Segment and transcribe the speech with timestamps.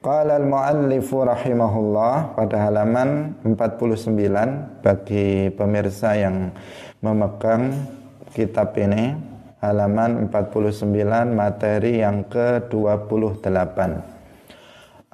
[0.00, 6.56] Qala al-muallif rahimahullah pada halaman 49 bagi pemirsa yang
[7.04, 7.84] memegang
[8.32, 9.12] kitab ini
[9.60, 10.88] halaman 49
[11.36, 13.78] materi yang ke-28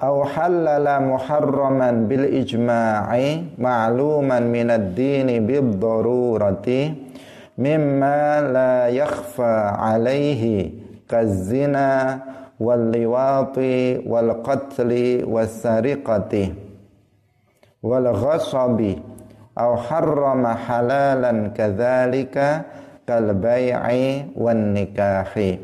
[0.07, 6.95] Au halala muharraman bil ijma'i ma'luman min ad-dini bid darurati
[7.59, 10.71] mimma la yakhfa alaihi
[11.03, 12.23] kazina
[12.57, 16.53] wal liwati wal qatli was sariqati
[17.85, 18.97] wal ghasabi
[19.57, 22.65] aw harrama halalan kadzalika
[23.07, 25.57] kal bai'i wan nikahi.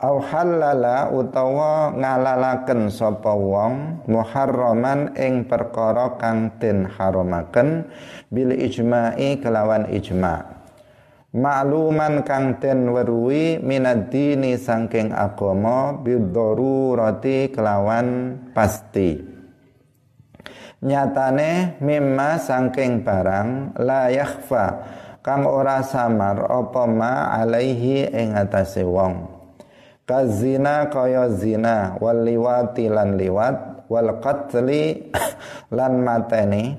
[0.00, 7.84] Aw halala utawa ngalalaken sapa wong muharraman ing perkara kang den haramaken
[8.32, 10.59] bil ijma'i kelawan ijma'
[11.30, 19.14] Makluman kang den weruhi minad dini sangking agama roti kelawan pasti.
[20.82, 24.66] Nyatane mimma sangking barang la yakhfa
[25.22, 29.30] kang ora samar apa ma alaihi ing atase wong.
[30.02, 35.14] Kazina kaya zina wal liwati lan liwat wal qatli
[35.78, 36.74] lan mateni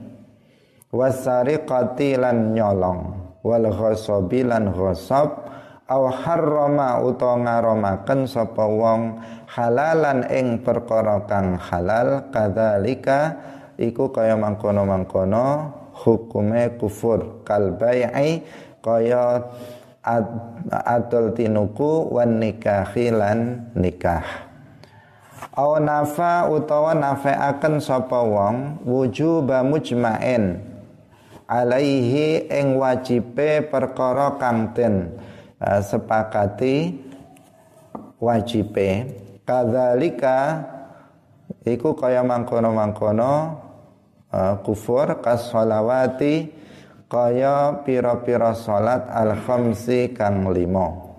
[0.91, 5.49] wasariqati lan nyolong wal ghasabi lan ghasab
[5.91, 9.19] aw harrama utawa ngaromaken sapa wong
[9.51, 13.35] halalan ing perkara kang halal kadzalika
[13.75, 18.39] iku kaya mangkono-mangkono hukume kufur kal bai'i
[18.79, 19.51] kaya
[20.71, 24.23] adol tinuku wan nikahi lan nikah.
[25.51, 30.70] Aw nafa utawa nafeaken sapa wong wujuba mujma'in
[31.51, 35.19] alaihi ing wajibe perkara kang den
[35.59, 36.95] uh, sepakati
[38.23, 39.19] wajibe.
[39.43, 40.63] Kadzalika
[41.67, 43.33] iku kaya mangkono-mangkono
[44.31, 46.47] uh, kufur kasolawati
[47.11, 51.11] kaya pira-pira salat al khamsi kang limo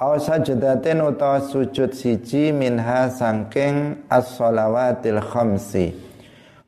[0.00, 6.09] Aw sajdatin utawa sujud siji minha sangking as-salawatil khamsi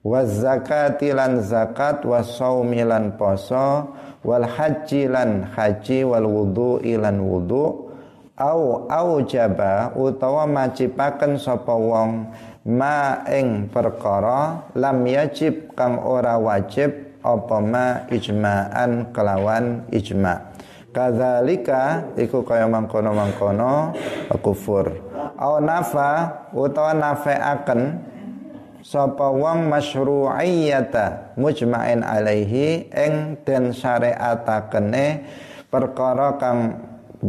[0.03, 3.95] zakati lan zakat saumi lan poso
[4.27, 7.89] wal haji lan haji wal wudu lan wudu.
[8.43, 12.33] Au au jaba utawa majibaken sapa wong
[12.67, 16.91] ma ing perkara lam yajib kang ora wajib
[17.23, 20.53] apa ma ijma'an kelawan ijma'
[20.93, 23.95] kadzalika iku kaya mangkono-mangkono
[24.43, 24.91] kufur.
[25.39, 27.81] Au nafa utawa nafeaken
[28.83, 35.23] sapa wong masyru'iyata mujma'in alaihi ing den syariatakene
[35.71, 36.83] perkara kang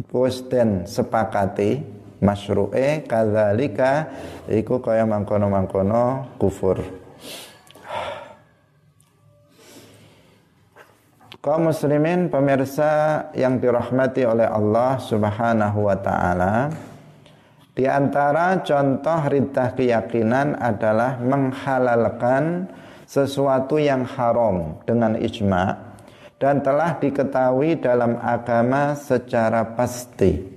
[0.10, 1.86] wis den sepakati
[2.18, 4.10] masyru'e kadzalika
[4.50, 6.82] iku kaya mangkono-mangkono kufur.
[11.44, 16.72] Kaum muslimin pemirsa yang dirahmati oleh Allah Subhanahu wa taala
[17.74, 22.70] di antara contoh riddah keyakinan adalah menghalalkan
[23.10, 25.98] sesuatu yang haram dengan ijma
[26.38, 30.54] dan telah diketahui dalam agama secara pasti.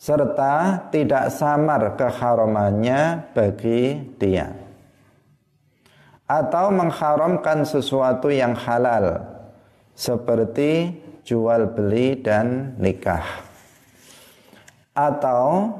[0.00, 4.54] Serta tidak samar keharamannya bagi dia.
[6.24, 9.28] Atau mengharamkan sesuatu yang halal
[9.92, 13.45] seperti jual beli dan nikah
[14.96, 15.76] atau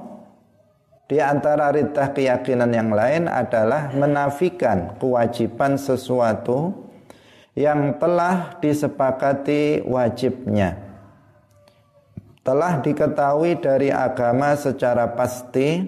[1.09, 6.75] di antara riddah keyakinan yang lain adalah menafikan kewajiban sesuatu
[7.57, 10.77] yang telah disepakati wajibnya.
[12.45, 15.83] Telah diketahui dari agama secara pasti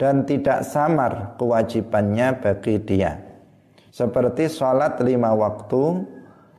[0.00, 3.20] dan tidak samar kewajibannya bagi dia.
[3.92, 6.00] Seperti sholat lima waktu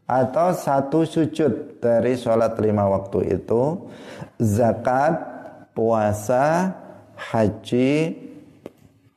[0.06, 3.90] atau satu sujud dari sholat lima waktu itu,
[4.38, 5.33] zakat,
[5.74, 6.74] puasa,
[7.18, 8.16] haji,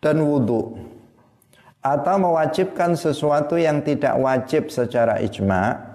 [0.00, 0.86] dan wudhu
[1.86, 5.94] atau mewajibkan sesuatu yang tidak wajib secara ijma.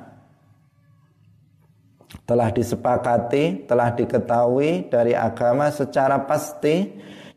[2.23, 6.87] Telah disepakati, telah diketahui dari agama secara pasti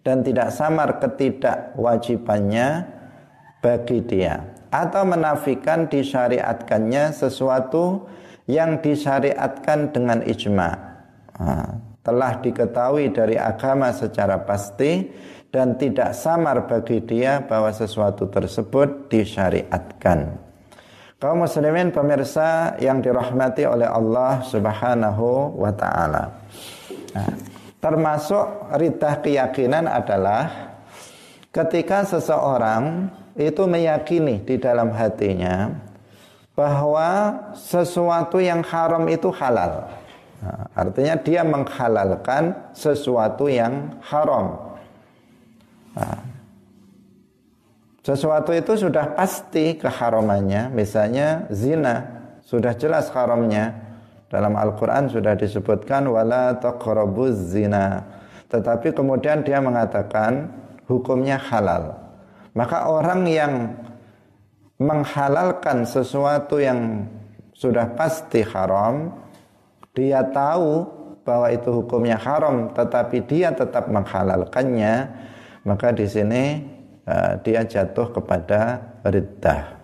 [0.06, 2.86] dan tidak samar ketidakwajibannya
[3.58, 4.54] bagi dia.
[4.70, 8.06] Atau menafikan disyariatkannya sesuatu
[8.46, 10.70] yang disyariatkan dengan ijma.
[11.42, 15.08] Nah, telah diketahui dari agama secara pasti
[15.48, 20.36] dan tidak samar bagi dia bahwa sesuatu tersebut disyariatkan.
[21.16, 26.36] Kaum muslimin pemirsa yang dirahmati oleh Allah Subhanahu wa taala.
[27.16, 27.32] Nah,
[27.80, 30.76] termasuk ridah keyakinan adalah
[31.48, 33.08] ketika seseorang
[33.40, 35.72] itu meyakini di dalam hatinya
[36.52, 40.03] bahwa sesuatu yang haram itu halal.
[40.42, 44.74] Nah, artinya dia menghalalkan sesuatu yang haram.
[45.94, 46.20] Nah,
[48.04, 52.04] sesuatu itu sudah pasti keharamannya, misalnya zina,
[52.44, 53.80] sudah jelas haramnya.
[54.28, 58.02] Dalam Al-Quran sudah disebutkan wala taqrabuz zina.
[58.50, 60.50] Tetapi kemudian dia mengatakan
[60.90, 61.96] hukumnya halal.
[62.52, 63.78] Maka orang yang
[64.76, 67.06] menghalalkan sesuatu yang
[67.54, 69.14] sudah pasti haram,
[69.94, 70.84] dia tahu
[71.24, 75.08] bahwa itu hukumnya haram, tetapi dia tetap menghalalkannya,
[75.64, 76.60] maka di sini
[77.08, 79.80] uh, dia jatuh kepada riddah.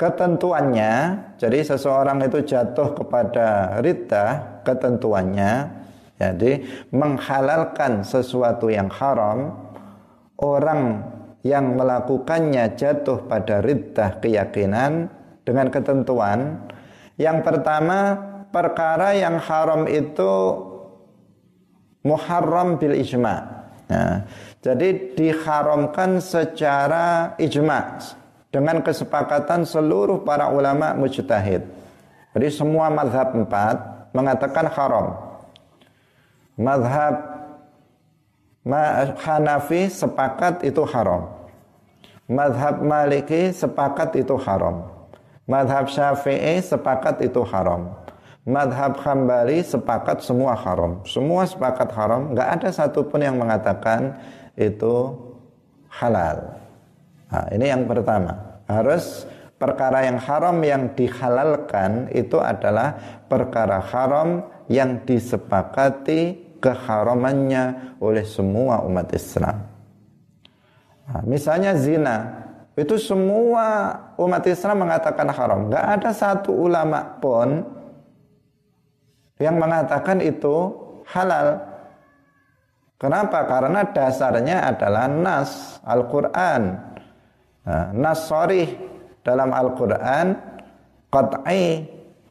[0.00, 0.94] Ketentuannya,
[1.36, 5.52] jadi seseorang itu jatuh kepada riddah, ketentuannya,
[6.16, 9.52] jadi menghalalkan sesuatu yang haram,
[10.40, 11.02] orang
[11.42, 15.10] yang melakukannya jatuh pada riddah keyakinan
[15.42, 16.62] dengan ketentuan
[17.18, 20.30] yang pertama perkara yang haram itu
[22.04, 24.28] muharram bil ijma nah,
[24.60, 27.98] jadi diharamkan secara ijma
[28.52, 31.64] dengan kesepakatan seluruh para ulama mujtahid
[32.36, 33.76] jadi semua mazhab empat
[34.12, 35.06] mengatakan haram
[36.54, 37.32] mazhab
[38.62, 41.34] Hanafi sepakat itu haram.
[42.30, 44.86] Madhab Maliki sepakat itu haram.
[45.50, 47.90] Madhab Syafi'i sepakat itu haram.
[48.42, 50.98] Madhab Hambali sepakat semua haram.
[51.06, 52.34] Semua sepakat haram.
[52.34, 54.18] Gak ada satupun yang mengatakan
[54.58, 55.14] itu
[55.86, 56.58] halal.
[57.30, 58.62] Nah, ini yang pertama.
[58.66, 59.30] Harus
[59.62, 62.98] perkara yang haram yang dihalalkan itu adalah
[63.30, 69.70] perkara haram yang disepakati keharamannya oleh semua umat Islam.
[71.06, 72.42] Nah, misalnya zina,
[72.74, 75.70] itu semua umat Islam mengatakan haram.
[75.70, 77.81] Gak ada satu ulama pun
[79.42, 80.70] yang mengatakan itu
[81.10, 81.58] halal.
[82.96, 83.42] Kenapa?
[83.50, 86.78] Karena dasarnya adalah nas Al-Quran.
[87.66, 88.78] Nah, nas sorry
[89.26, 90.38] dalam Al-Quran
[91.10, 91.82] qat'i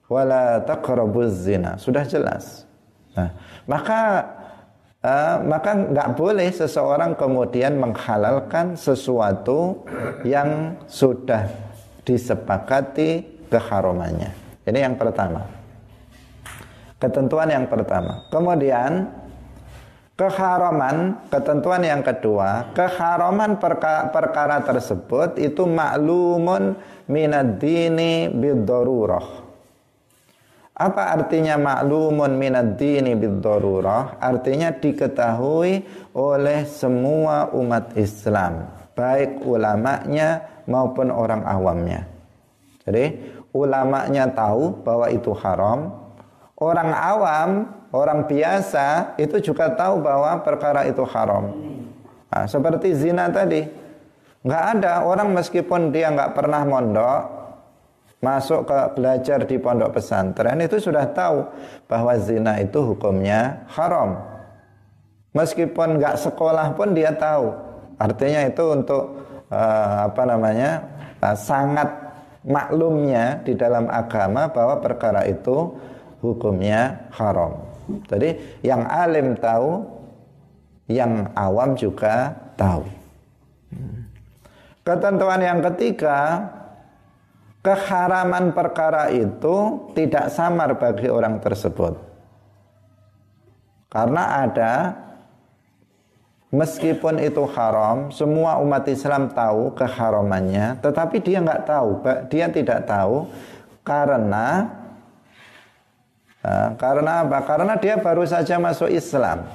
[0.08, 1.76] wala taqrabuz zina.
[1.76, 2.64] Sudah jelas.
[3.12, 3.36] Nah,
[3.68, 4.02] maka
[5.04, 9.84] uh, maka nggak boleh seseorang kemudian menghalalkan sesuatu
[10.24, 11.52] yang sudah
[12.08, 14.32] disepakati keharamannya.
[14.64, 15.61] Ini yang pertama.
[17.02, 18.30] Ketentuan yang pertama.
[18.30, 19.10] Kemudian
[20.14, 26.78] keharaman, ketentuan yang kedua, keharaman perka perkara tersebut itu maklumun
[27.10, 29.42] minad dini biddarurah
[30.82, 34.18] apa artinya maklumun minad dini biddarurah?
[34.18, 35.86] Artinya diketahui
[36.18, 38.66] oleh semua umat Islam,
[38.98, 42.10] baik ulamanya maupun orang awamnya.
[42.82, 43.14] Jadi
[43.54, 46.01] ulamanya tahu bahwa itu haram,
[46.62, 47.50] orang awam,
[47.90, 51.50] orang biasa itu juga tahu bahwa perkara itu haram.
[52.32, 53.66] Nah, seperti zina tadi,
[54.46, 57.22] nggak ada orang meskipun dia nggak pernah mondok,
[58.22, 61.42] masuk ke belajar di pondok pesantren itu sudah tahu
[61.90, 64.22] bahwa zina itu hukumnya haram.
[65.34, 67.50] Meskipun nggak sekolah pun dia tahu.
[67.98, 69.04] Artinya itu untuk
[69.50, 70.84] uh, apa namanya
[71.24, 71.88] uh, sangat
[72.46, 75.72] maklumnya di dalam agama bahwa perkara itu
[76.22, 77.68] hukumnya haram.
[78.08, 79.84] Jadi yang alim tahu,
[80.88, 82.86] yang awam juga tahu.
[84.82, 86.50] Ketentuan yang ketiga
[87.62, 91.94] keharaman perkara itu tidak samar bagi orang tersebut.
[93.92, 94.74] Karena ada
[96.50, 101.90] meskipun itu haram, semua umat Islam tahu keharamannya, tetapi dia nggak tahu,
[102.32, 103.28] dia tidak tahu
[103.84, 104.81] karena
[106.46, 107.40] uh, karena apa?
[107.46, 109.46] Karena dia baru saja masuk Islam.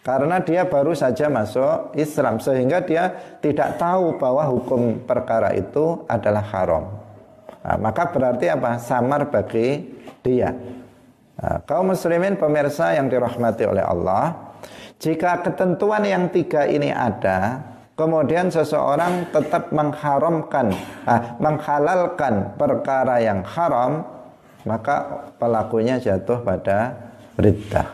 [0.00, 6.40] Karena dia baru saja masuk Islam sehingga dia tidak tahu bahwa hukum perkara itu adalah
[6.40, 6.84] haram.
[7.60, 8.80] Nah, maka berarti apa?
[8.80, 9.92] Samar bagi
[10.24, 10.56] dia.
[11.36, 14.56] Nah, kaum muslimin pemirsa yang dirahmati oleh Allah,
[15.00, 17.60] jika ketentuan yang tiga ini ada,
[17.96, 20.72] kemudian seseorang tetap mengharamkan,
[21.08, 24.04] ah, menghalalkan perkara yang haram,
[24.64, 26.96] maka pelakunya jatuh pada
[27.40, 27.88] riddah.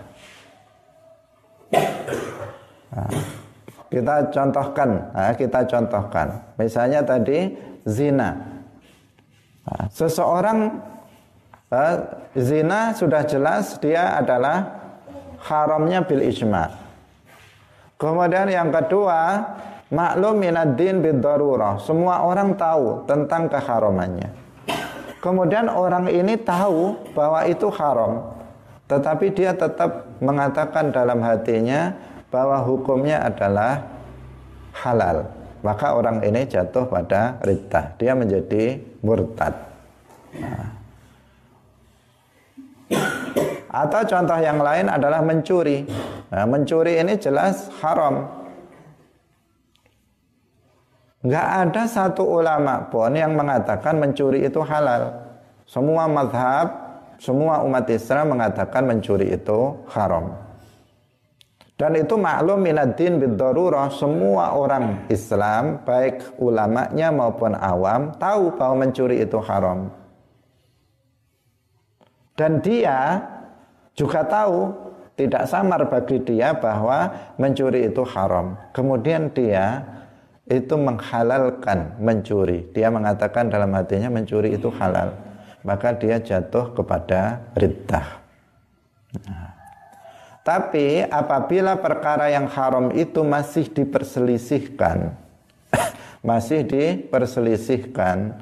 [2.97, 3.11] Nah,
[3.93, 6.27] kita contohkan, nah, kita contohkan.
[6.57, 7.53] Misalnya tadi
[7.85, 8.35] zina.
[9.67, 10.59] Nah, seseorang
[11.71, 11.97] uh,
[12.35, 14.87] zina sudah jelas dia adalah
[15.43, 16.73] haramnya bil ijma.
[17.97, 19.45] Kemudian yang kedua,
[19.89, 21.81] maklum minaddin bidarurah.
[21.81, 24.46] Semua orang tahu tentang keharamannya.
[25.27, 28.31] Kemudian orang ini tahu bahwa itu haram,
[28.87, 31.99] tetapi dia tetap mengatakan dalam hatinya
[32.31, 33.91] bahwa hukumnya adalah
[34.71, 35.27] halal.
[35.67, 37.99] Maka orang ini jatuh pada riddah.
[37.99, 39.51] Dia menjadi murtad.
[40.39, 40.71] Nah.
[43.67, 45.91] Atau contoh yang lain adalah mencuri.
[46.31, 48.46] Nah, mencuri ini jelas haram.
[51.27, 55.11] Enggak ada satu ulama pun yang mengatakan mencuri itu halal.
[55.67, 56.71] Semua madhab,
[57.19, 60.39] semua umat Islam mengatakan mencuri itu haram.
[61.75, 69.27] Dan itu maklum minaddin biddarurah semua orang Islam baik ulamanya maupun awam tahu bahwa mencuri
[69.27, 69.91] itu haram.
[72.39, 73.19] Dan dia
[73.99, 74.71] juga tahu
[75.19, 78.55] tidak samar bagi dia bahwa mencuri itu haram.
[78.71, 79.96] Kemudian dia
[80.47, 82.71] itu menghalalkan mencuri.
[82.71, 85.15] Dia mengatakan dalam hatinya mencuri itu halal.
[85.67, 88.07] Maka dia jatuh kepada riddah.
[89.27, 89.51] Nah.
[90.47, 95.11] Tapi apabila perkara yang haram itu masih diperselisihkan,
[96.31, 98.39] masih diperselisihkan,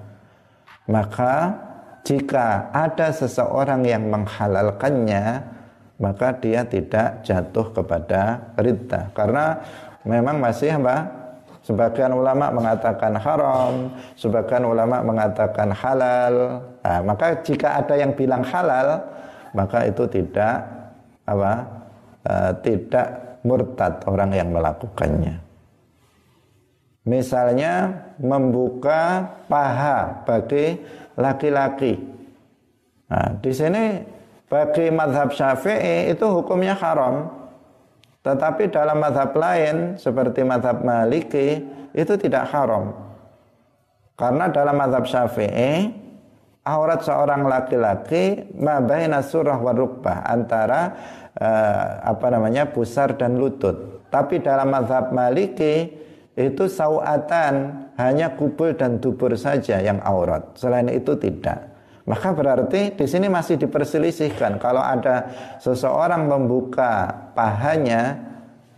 [0.84, 1.56] maka
[2.04, 5.49] jika ada seseorang yang menghalalkannya,
[5.96, 9.08] maka dia tidak jatuh kepada ridha.
[9.16, 9.64] Karena
[10.04, 11.24] memang masih apa?
[11.64, 13.88] Sebagian ulama mengatakan haram,
[14.21, 16.61] sebagian ulama mengatakan halal.
[16.85, 19.00] Nah, maka jika ada yang bilang halal,
[19.56, 20.61] maka itu tidak
[21.25, 21.64] apa?
[22.28, 25.40] uh, tidak murtad orang yang melakukannya.
[27.04, 30.80] Misalnya membuka paha bagi
[31.21, 32.00] laki-laki.
[33.12, 34.00] Nah, di sini
[34.49, 37.43] bagi madhab syafi'i itu hukumnya haram.
[38.25, 41.61] Tetapi dalam madhab lain seperti madhab maliki
[41.93, 42.97] itu tidak haram.
[44.16, 45.93] Karena dalam madhab syafi'i
[46.64, 50.81] aurat seorang laki-laki mabaina surah warukbah antara
[51.37, 54.07] uh, apa namanya pusar dan lutut.
[54.09, 55.90] Tapi dalam mazhab Maliki
[56.38, 60.54] itu sawatan hanya kubul dan dubur saja yang aurat.
[60.54, 61.74] Selain itu tidak.
[62.04, 65.25] Maka berarti di sini masih diperselisihkan kalau ada
[65.56, 68.20] seseorang membuka pahanya,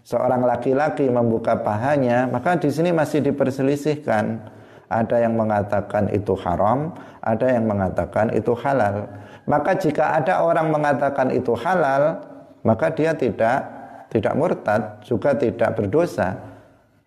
[0.06, 4.54] seorang laki-laki membuka pahanya, maka di sini masih diperselisihkan.
[4.86, 9.10] Ada yang mengatakan itu haram, ada yang mengatakan itu halal.
[9.50, 12.22] Maka jika ada orang mengatakan itu halal,
[12.62, 13.66] maka dia tidak
[14.06, 16.38] tidak murtad juga tidak berdosa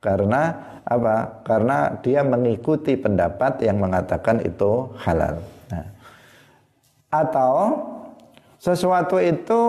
[0.03, 1.43] karena apa?
[1.47, 5.58] Karena dia mengikuti pendapat yang mengatakan itu halal.
[7.09, 7.81] Atau
[8.61, 9.61] sesuatu itu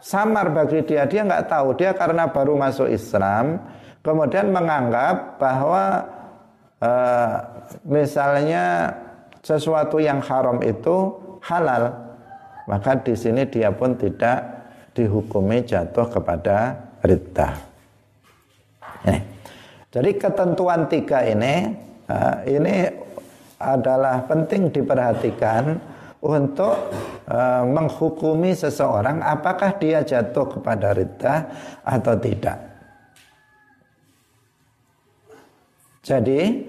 [0.00, 3.60] samar bagi dia, dia nggak tahu dia karena baru masuk Islam,
[4.00, 5.84] kemudian menganggap bahwa
[6.80, 7.34] uh,
[7.84, 8.96] misalnya
[9.44, 11.12] sesuatu yang haram itu
[11.44, 12.12] halal
[12.66, 14.38] maka di sini dia pun tidak
[14.94, 17.54] dihukumi jatuh kepada riddah.
[19.02, 19.18] Ini.
[19.92, 21.74] Jadi ketentuan tiga ini
[22.06, 22.74] eh, ini
[23.62, 25.78] adalah penting diperhatikan
[26.22, 26.90] untuk
[27.26, 31.38] uh, menghukumi seseorang apakah dia jatuh kepada riddah
[31.82, 32.58] atau tidak.
[36.02, 36.66] Jadi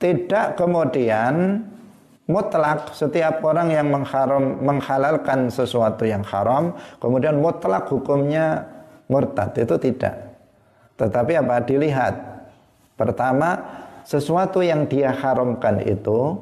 [0.00, 1.64] tidak kemudian
[2.28, 8.64] mutlak setiap orang yang mengharam menghalalkan sesuatu yang haram kemudian mutlak hukumnya
[9.12, 9.52] murtad.
[9.60, 10.30] Itu tidak.
[10.96, 11.56] Tetapi apa?
[11.64, 12.14] Dilihat.
[12.96, 13.56] Pertama
[14.10, 16.34] sesuatu yang dia haramkan itu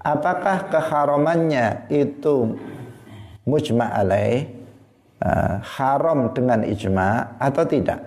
[0.00, 2.56] apakah keharamannya itu
[3.44, 4.48] mujma alaih
[5.20, 8.00] uh, haram dengan ijma atau tidak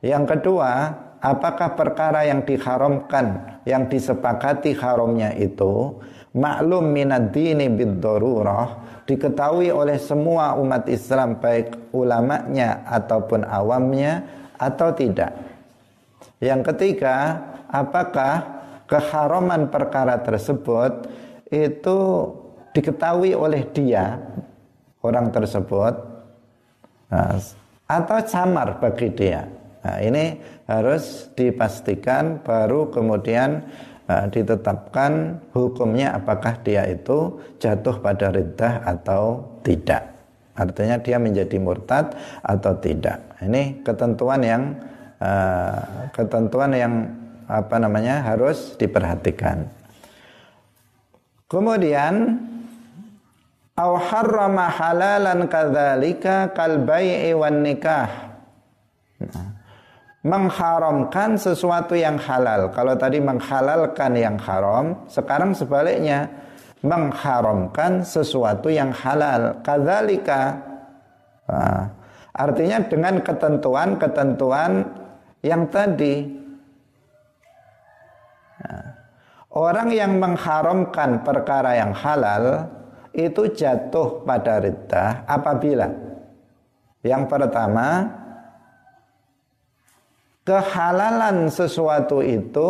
[0.00, 6.00] yang kedua apakah perkara yang diharamkan yang disepakati haramnya itu
[6.32, 7.68] maklum minad dini
[9.04, 14.26] diketahui oleh semua umat Islam baik ulamanya ataupun awamnya
[14.58, 15.30] atau tidak.
[16.42, 17.38] Yang ketiga,
[17.82, 18.56] apakah
[18.88, 21.10] keharaman perkara tersebut
[21.50, 21.98] itu
[22.72, 24.20] diketahui oleh dia
[25.02, 25.94] orang tersebut
[27.12, 27.38] nah,
[27.86, 29.46] atau samar bagi dia.
[29.86, 33.62] Nah, ini harus dipastikan baru kemudian
[34.10, 40.10] uh, ditetapkan hukumnya apakah dia itu jatuh pada riddah atau tidak.
[40.56, 43.38] Artinya dia menjadi murtad atau tidak.
[43.38, 44.62] Ini ketentuan yang
[45.22, 46.94] uh, ketentuan yang
[47.46, 49.70] apa namanya harus diperhatikan.
[51.46, 52.42] Kemudian
[53.78, 58.10] au harrama halalan kadzalika kal bai'i wan nikah.
[60.26, 62.74] mengharamkan sesuatu yang halal.
[62.74, 66.26] Kalau tadi menghalalkan yang haram, sekarang sebaliknya
[66.82, 69.62] mengharamkan sesuatu yang halal.
[69.62, 70.58] Kadzalika.
[71.46, 71.94] Nah,
[72.34, 74.82] artinya dengan ketentuan-ketentuan
[75.46, 76.42] yang tadi.
[79.56, 82.68] Orang yang mengharamkan perkara yang halal
[83.16, 85.88] itu jatuh pada riddah apabila
[87.00, 88.04] yang pertama
[90.44, 92.68] kehalalan sesuatu itu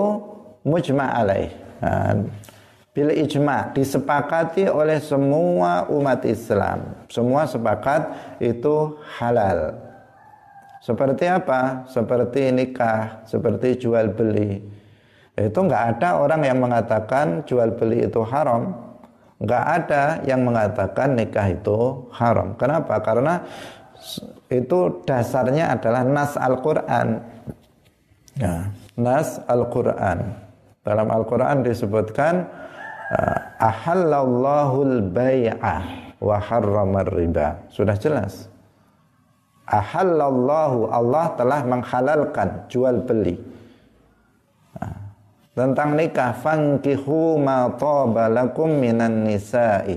[0.63, 1.51] mujma alaih.
[1.83, 2.25] Nah,
[2.97, 7.07] bil ijma disepakati oleh semua umat Islam.
[7.13, 8.09] Semua sepakat
[8.41, 9.77] itu halal.
[10.81, 11.85] Seperti apa?
[11.91, 14.76] Seperti nikah, seperti jual beli.
[15.37, 18.73] Itu nggak ada orang yang mengatakan jual beli itu haram.
[19.37, 22.57] Nggak ada yang mengatakan nikah itu haram.
[22.57, 22.97] Kenapa?
[23.05, 23.45] Karena
[24.49, 27.37] itu dasarnya adalah nas Al-Quran
[28.37, 28.69] Ya,
[29.01, 30.37] nas Al-Qur'an.
[30.85, 32.45] Dalam Al-Qur'an disebutkan
[33.09, 37.65] uh, ahallallahu al-bai'ah wa harramar riba.
[37.73, 38.53] Sudah jelas.
[39.67, 43.41] Ahallallahu Allah telah menghalalkan jual beli.
[45.57, 47.73] Tentang nikah fankihu ma
[48.29, 49.97] lakum minan nisa'i.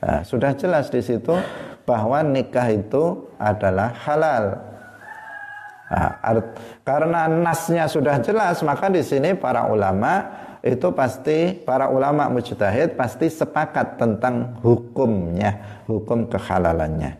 [0.00, 1.36] Nah, sudah jelas di situ
[1.84, 4.56] bahwa nikah itu adalah halal.
[5.92, 6.40] Nah,
[6.88, 10.24] karena nasnya sudah jelas, maka di sini para ulama
[10.64, 17.16] itu pasti para ulama mujtahid pasti sepakat tentang hukumnya, hukum kehalalannya.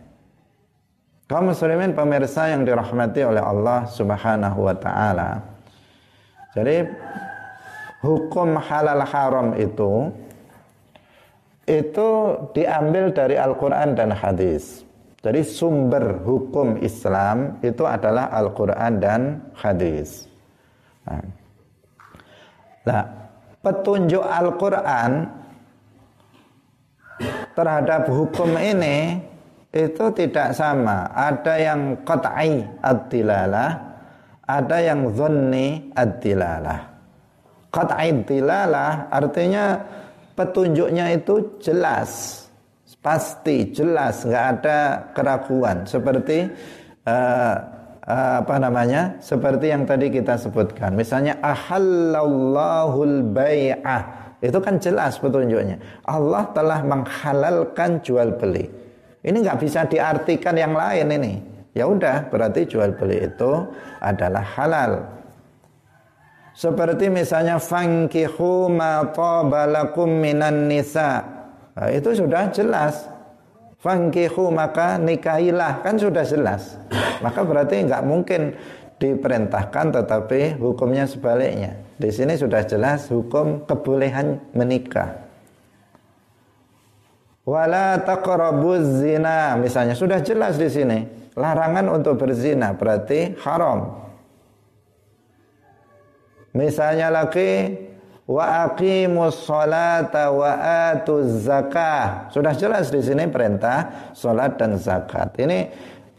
[1.28, 5.44] Kaum muslimin pemirsa yang dirahmati oleh Allah Subhanahu wa taala.
[6.56, 6.88] Jadi
[8.04, 10.12] hukum halal haram itu
[11.68, 12.08] itu
[12.56, 14.88] diambil dari Al-Qur'an dan hadis.
[15.18, 19.20] Jadi sumber hukum Islam itu adalah Al-Quran dan
[19.52, 20.30] hadis.
[22.86, 23.04] Nah,
[23.60, 25.26] petunjuk Al-Quran
[27.52, 29.18] terhadap hukum ini
[29.74, 31.10] itu tidak sama.
[31.12, 33.70] Ada yang qat'i ad-dilalah,
[34.46, 36.97] ada yang zonni ad-dilalah.
[37.68, 39.76] Qat'i dilalah artinya
[40.32, 42.42] petunjuknya itu jelas
[42.98, 44.78] pasti jelas nggak ada
[45.14, 45.86] keraguan.
[45.86, 46.48] Seperti
[47.06, 47.54] uh,
[48.04, 49.16] uh, apa namanya?
[49.22, 50.96] Seperti yang tadi kita sebutkan.
[50.96, 55.78] Misalnya ahallallahul bai'ah itu kan jelas petunjuknya.
[56.06, 58.70] Allah telah menghalalkan jual beli.
[59.22, 61.34] Ini nggak bisa diartikan yang lain ini.
[61.74, 63.50] Ya udah berarti jual beli itu
[64.02, 65.17] adalah halal
[66.58, 71.38] seperti misalnya fankihu ma tabalakum minan nisa'
[71.78, 73.06] Nah, itu sudah jelas.
[73.78, 76.74] Fangkihu maka nikahilah kan sudah jelas.
[77.22, 78.58] Maka berarti nggak mungkin
[78.98, 81.78] diperintahkan tetapi hukumnya sebaliknya.
[81.94, 85.22] Di sini sudah jelas hukum kebolehan menikah.
[87.46, 90.98] Wala taqrabuz zina misalnya sudah jelas di sini.
[91.38, 94.07] Larangan untuk berzina berarti haram.
[96.56, 97.76] Misalnya lagi
[98.28, 100.52] wa aqimus salata wa
[100.92, 102.28] atuz zakah.
[102.28, 105.32] Sudah jelas di sini perintah salat dan zakat.
[105.40, 105.58] Ini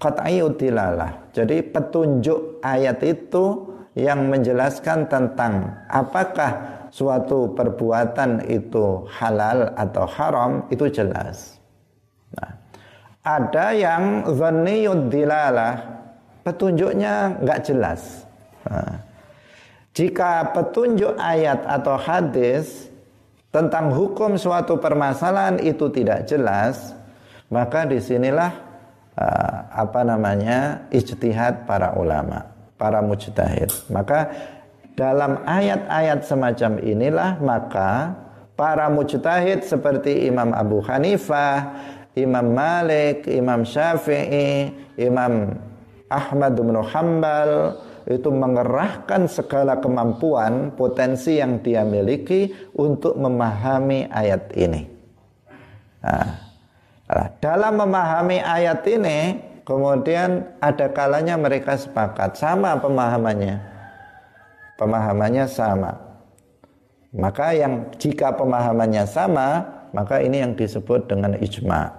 [0.02, 1.30] qat'i utilalah.
[1.34, 10.90] Jadi petunjuk ayat itu yang menjelaskan tentang apakah suatu perbuatan itu halal atau haram itu
[10.90, 11.60] jelas.
[12.34, 12.52] Nah,
[13.22, 15.78] ada yang zanniyud dilalah,
[16.46, 18.26] petunjuknya nggak jelas.
[18.66, 19.09] Nah,
[19.94, 22.90] jika petunjuk ayat atau hadis
[23.50, 26.94] tentang hukum suatu permasalahan itu tidak jelas,
[27.50, 28.54] maka di sinilah
[29.18, 32.46] uh, apa namanya ijtihad para ulama,
[32.78, 33.74] para mujtahid.
[33.90, 34.30] Maka
[34.94, 38.14] dalam ayat-ayat semacam inilah maka
[38.54, 41.74] para mujtahid seperti Imam Abu Hanifah,
[42.14, 45.58] Imam Malik, Imam Syafi'i, Imam
[46.12, 54.90] Ahmad bin Hanbal, itu mengerahkan segala kemampuan potensi yang dia miliki untuk memahami ayat ini.
[56.02, 56.28] Nah,
[57.38, 63.62] dalam memahami ayat ini kemudian ada kalanya mereka sepakat sama pemahamannya.
[64.82, 65.94] Pemahamannya sama.
[67.14, 71.94] Maka yang jika pemahamannya sama, maka ini yang disebut dengan ijma.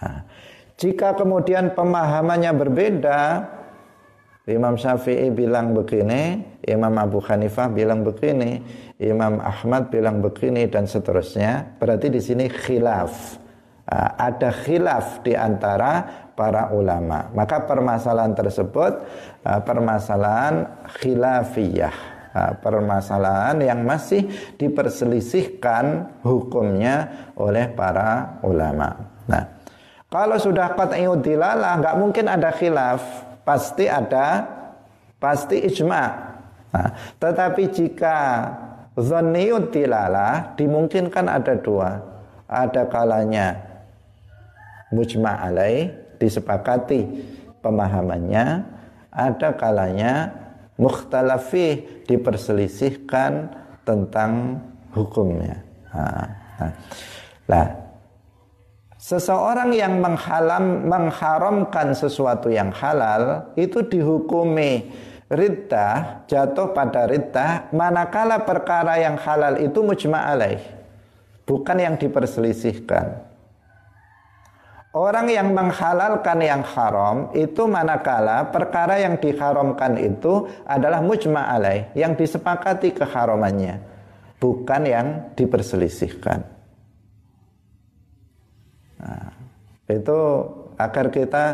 [0.00, 0.26] Nah,
[0.74, 3.20] jika kemudian pemahamannya berbeda,
[4.50, 8.58] Imam Syafi'i bilang begini, Imam Abu Hanifah bilang begini,
[8.98, 11.78] Imam Ahmad bilang begini dan seterusnya.
[11.78, 13.38] Berarti di sini khilaf.
[14.18, 16.06] Ada khilaf di antara
[16.40, 17.28] para ulama.
[17.34, 18.92] Maka permasalahan tersebut
[19.44, 21.96] uh, permasalahan khilafiyah,
[22.32, 24.24] uh, permasalahan yang masih
[24.56, 29.10] diperselisihkan hukumnya oleh para ulama.
[29.26, 29.58] Nah,
[30.06, 34.46] kalau sudah qat'iyud dilalah nggak mungkin ada khilaf, pasti ada
[35.20, 36.04] pasti ijma.
[36.70, 38.16] Nah, tetapi jika
[38.94, 41.90] zanniyud dilalah dimungkinkan ada dua.
[42.50, 43.70] Ada kalanya
[44.90, 47.00] mujma' alaih disepakati
[47.62, 48.46] pemahamannya
[49.10, 50.34] ada kalanya
[50.74, 53.54] mukhtalafi diperselisihkan
[53.86, 54.58] tentang
[54.90, 55.62] hukumnya
[57.46, 57.66] nah,
[59.00, 64.92] seseorang yang menghalam mengharamkan sesuatu yang halal itu dihukumi
[65.32, 70.60] riddah jatuh pada riddah manakala perkara yang halal itu mujma' alaih
[71.48, 73.30] bukan yang diperselisihkan
[74.90, 82.18] Orang yang menghalalkan yang haram itu manakala perkara yang diharamkan itu adalah mujma' alaih, yang
[82.18, 83.78] disepakati keharamannya,
[84.42, 85.06] bukan yang
[85.38, 86.59] diperselisihkan.
[89.00, 89.32] Nah,
[89.88, 90.20] itu
[90.76, 91.44] agar kita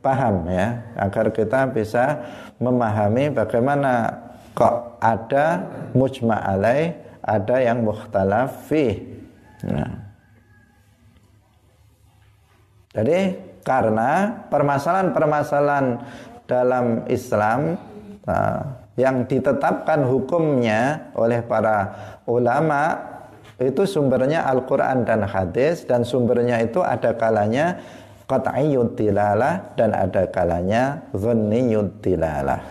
[0.00, 2.20] paham ya, agar kita bisa
[2.60, 4.20] memahami bagaimana
[4.52, 9.00] kok ada mujma' alaih, ada yang mukhtalaf fih.
[9.64, 9.92] Nah,
[12.92, 15.86] jadi karena permasalahan-permasalahan
[16.44, 17.80] dalam Islam
[18.28, 18.62] uh,
[18.94, 21.90] yang ditetapkan hukumnya oleh para
[22.28, 23.13] ulama
[23.62, 27.78] itu sumbernya Al-Quran dan hadis dan sumbernya itu ada kalanya
[28.26, 32.62] qat'iyyud dilalah dan ada kalanya dhanniyud dilalah.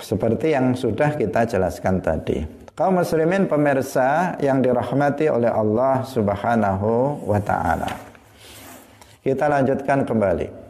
[0.00, 2.44] Seperti yang sudah kita jelaskan tadi.
[2.74, 7.92] Kaum muslimin pemirsa yang dirahmati oleh Allah Subhanahu wa taala.
[9.22, 10.63] Kita lanjutkan kembali.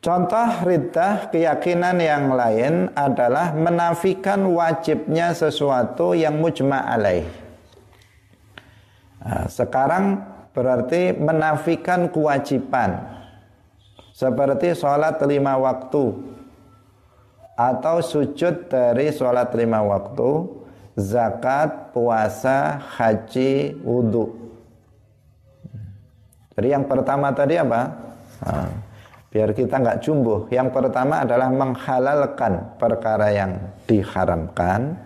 [0.00, 7.28] Contoh riddah keyakinan yang lain adalah menafikan wajibnya sesuatu yang mujma' alaih.
[9.20, 10.24] Nah, sekarang
[10.56, 12.96] berarti menafikan kewajiban.
[14.16, 16.16] Seperti sholat lima waktu
[17.60, 20.48] atau sujud dari sholat lima waktu,
[20.96, 24.32] zakat, puasa, haji, wudhu.
[26.56, 27.82] Jadi yang pertama tadi apa?
[28.40, 28.68] Nah,
[29.30, 30.50] biar kita nggak jumbuh.
[30.50, 33.52] Yang pertama adalah menghalalkan perkara yang
[33.86, 34.98] diharamkan.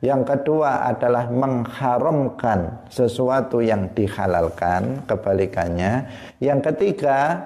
[0.00, 6.08] Yang kedua adalah mengharamkan sesuatu yang dihalalkan, kebalikannya.
[6.40, 7.44] Yang ketiga,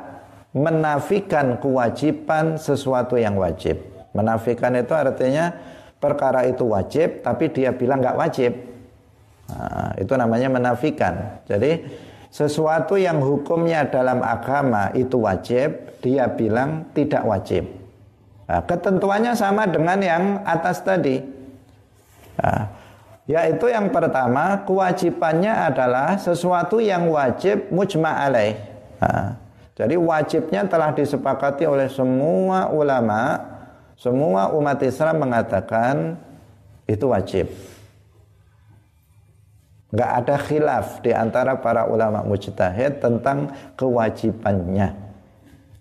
[0.54, 3.82] menafikan kewajiban sesuatu yang wajib.
[4.14, 5.50] Menafikan itu artinya
[5.98, 8.54] perkara itu wajib tapi dia bilang nggak wajib.
[9.50, 11.42] Nah, itu namanya menafikan.
[11.50, 11.82] Jadi
[12.34, 17.62] sesuatu yang hukumnya dalam agama itu wajib, dia bilang tidak wajib.
[18.50, 21.22] Nah, ketentuannya sama dengan yang atas tadi.
[22.34, 22.74] Nah,
[23.30, 28.58] yaitu yang pertama kewajibannya adalah sesuatu yang wajib mujma' alaih.
[28.98, 29.38] Nah,
[29.78, 33.54] jadi wajibnya telah disepakati oleh semua ulama
[33.94, 36.18] semua umat Islam mengatakan
[36.90, 37.46] itu wajib.
[39.94, 44.90] Gak ada khilaf di antara para ulama mujtahid tentang kewajibannya.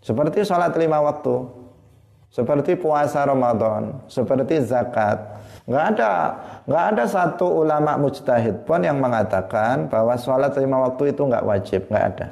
[0.06, 1.42] Seperti sholat lima waktu,
[2.30, 5.18] seperti puasa Ramadan, seperti zakat.
[5.66, 6.12] Gak ada,
[6.70, 11.82] gak ada satu ulama mujtahid pun yang mengatakan bahwa sholat lima waktu itu gak wajib,
[11.90, 12.28] gak ada.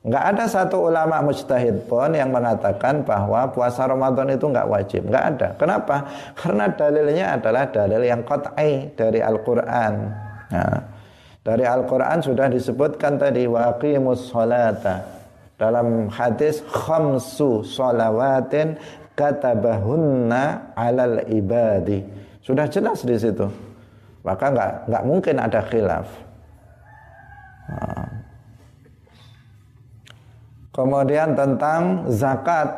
[0.00, 5.04] Nggak ada satu ulama mujtahid pun yang mengatakan bahwa puasa Ramadan itu nggak wajib.
[5.04, 5.48] Nggak ada.
[5.60, 5.96] Kenapa?
[6.32, 9.92] Karena dalilnya adalah dalil yang qat'i dari Al-Quran.
[10.50, 10.78] Nah,
[11.40, 15.22] dari Al-Quran sudah disebutkan tadi wa aqimus salata.
[15.56, 18.80] Dalam hadis khamsu salawatin
[19.16, 22.00] katabahunna alal ibadi.
[22.40, 23.46] Sudah jelas di situ.
[24.24, 26.08] Maka nggak nggak mungkin ada khilaf.
[27.70, 28.20] Nah,
[30.70, 32.70] Kemudian tentang zakat.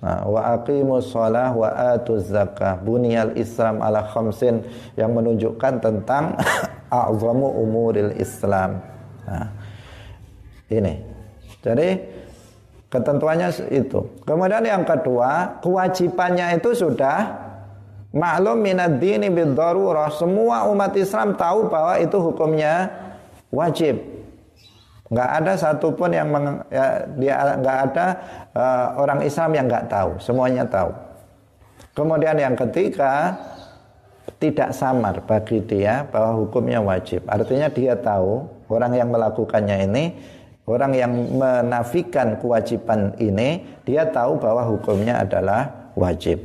[0.00, 2.80] Nah, wa aqimus shalah wa atuz zakah.
[2.80, 4.64] Bunyal Islam ala khamsin
[4.96, 6.34] yang menunjukkan tentang
[6.90, 8.80] a'zamu umuril Islam.
[9.24, 9.48] Nah,
[10.72, 10.94] ini.
[11.64, 11.88] Jadi
[12.92, 14.00] ketentuannya itu.
[14.22, 17.44] Kemudian yang kedua, kewajibannya itu sudah
[18.14, 19.56] maklum minad dini bid
[20.14, 22.92] Semua umat Islam tahu bahwa itu hukumnya
[23.50, 24.14] wajib
[25.14, 28.06] nggak ada satupun yang meng, ya, dia nggak ada
[28.56, 30.90] uh, orang Islam yang nggak tahu semuanya tahu
[31.92, 33.36] kemudian yang ketiga
[34.40, 37.24] tidak samar bagi dia bahwa hukumnya wajib.
[37.28, 40.04] Artinya dia tahu Orang yang melakukannya ini
[40.64, 46.40] orang yang menafikan kewajiban ini dia tahu bahwa hukumnya adalah wajib.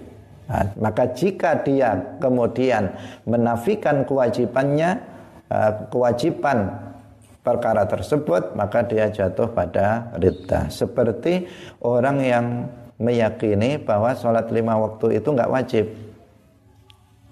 [0.50, 2.92] Nah, maka jika dia kemudian
[3.24, 5.00] menafikan kewajibannya
[5.48, 6.74] uh, kewajiban
[7.40, 10.68] perkara tersebut maka dia jatuh pada ridha.
[10.68, 11.48] Seperti
[11.80, 12.46] orang yang
[13.00, 15.86] meyakini bahwa sholat lima waktu itu nggak wajib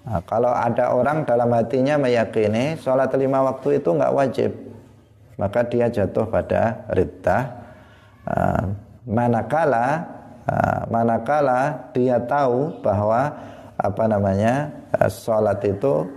[0.08, 4.50] nah, kalau ada orang dalam hatinya meyakini sholat lima waktu itu nggak wajib
[5.36, 7.38] maka dia jatuh pada ridha
[8.26, 8.64] uh,
[9.06, 10.02] manakala
[10.48, 13.32] uh, manakala dia tahu bahwa
[13.78, 16.10] apa namanya uh, sholat itu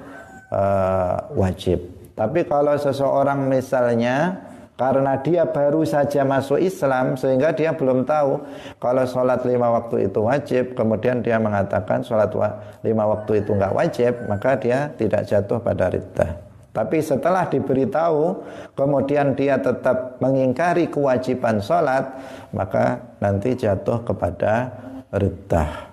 [0.52, 1.80] uh, wajib.
[2.18, 4.36] Tapi kalau seseorang misalnya
[4.82, 8.42] karena dia baru saja masuk Islam sehingga dia belum tahu
[8.82, 12.34] kalau sholat lima waktu itu wajib kemudian dia mengatakan sholat
[12.82, 16.34] lima waktu itu nggak wajib maka dia tidak jatuh pada ridha
[16.72, 18.48] tapi setelah diberitahu,
[18.80, 22.16] kemudian dia tetap mengingkari kewajiban sholat,
[22.56, 24.72] maka nanti jatuh kepada
[25.12, 25.92] riddah.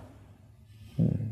[0.95, 1.29] Hmm.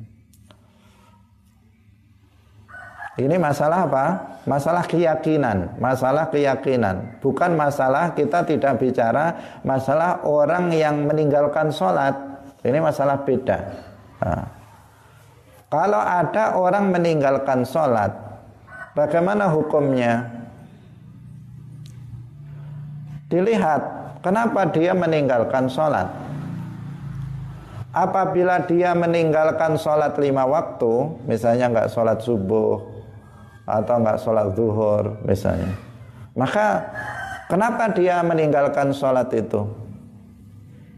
[3.23, 4.07] Ini masalah apa?
[4.47, 7.19] Masalah keyakinan, masalah keyakinan.
[7.19, 12.15] Bukan masalah kita tidak bicara masalah orang yang meninggalkan sholat.
[12.63, 13.59] Ini masalah beda.
[14.23, 14.47] Nah.
[15.67, 18.27] Kalau ada orang meninggalkan sholat,
[18.97, 20.25] Bagaimana hukumnya?
[23.29, 23.85] Dilihat
[24.25, 26.09] kenapa dia meninggalkan sholat.
[27.93, 32.96] Apabila dia meninggalkan sholat lima waktu, misalnya nggak sholat subuh
[33.67, 35.75] atau nggak sholat zuhur, misalnya,
[36.39, 36.87] maka
[37.51, 39.67] kenapa dia meninggalkan sholat itu?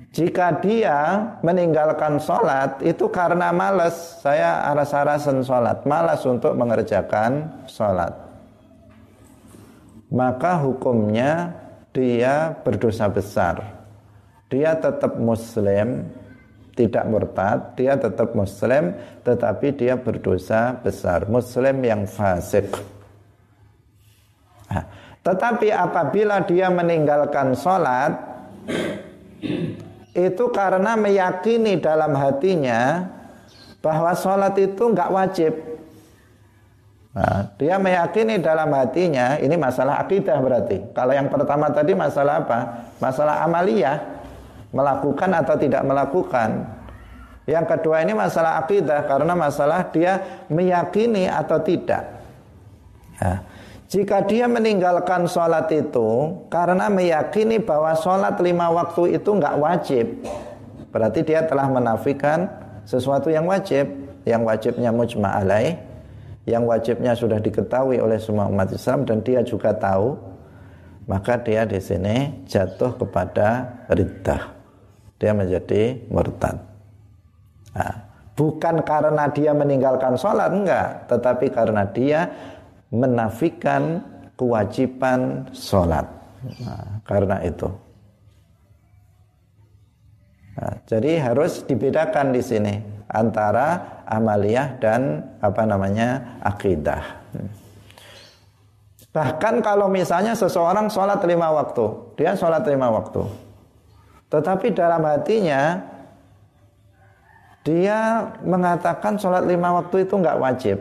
[0.09, 8.17] Jika dia meninggalkan sholat itu karena malas, saya aras-arasan sholat, malas untuk mengerjakan sholat.
[10.09, 11.53] Maka hukumnya
[11.93, 13.61] dia berdosa besar.
[14.49, 16.09] Dia tetap muslim,
[16.79, 18.95] tidak murtad, dia tetap muslim,
[19.27, 21.27] tetapi dia berdosa besar.
[21.27, 22.71] Muslim yang fasik.
[24.71, 24.87] Nah,
[25.27, 28.15] tetapi apabila dia meninggalkan sholat,
[30.15, 33.11] itu karena meyakini dalam hatinya
[33.83, 35.55] bahwa sholat itu nggak wajib.
[37.19, 40.95] Nah, dia meyakini dalam hatinya ini masalah akidah berarti.
[40.95, 42.59] Kalau yang pertama tadi masalah apa?
[43.03, 43.99] Masalah amaliyah,
[44.73, 46.79] melakukan atau tidak melakukan.
[47.49, 52.05] Yang kedua ini masalah akidah karena masalah dia meyakini atau tidak.
[53.19, 53.41] Nah,
[53.89, 60.07] jika dia meninggalkan sholat itu karena meyakini bahwa sholat lima waktu itu nggak wajib,
[60.93, 62.53] berarti dia telah menafikan
[62.85, 63.89] sesuatu yang wajib,
[64.29, 65.81] yang wajibnya mujma alaih,
[66.45, 70.21] yang wajibnya sudah diketahui oleh semua umat Islam dan dia juga tahu,
[71.09, 74.58] maka dia di sini jatuh kepada riddah.
[75.19, 76.63] Dia menjadi murtad.
[77.75, 77.95] Nah,
[78.39, 82.31] bukan karena dia meninggalkan sholat, enggak, tetapi karena dia
[82.95, 84.03] menafikan
[84.39, 86.07] kewajiban sholat.
[86.63, 87.67] Nah, karena itu.
[90.59, 92.75] Nah, jadi harus dibedakan di sini
[93.11, 97.03] antara amaliyah dan apa namanya akidah.
[99.09, 103.25] Bahkan kalau misalnya seseorang sholat lima waktu, dia sholat lima waktu,
[104.29, 105.81] tetapi dalam hatinya
[107.65, 110.79] dia mengatakan sholat lima waktu itu nggak wajib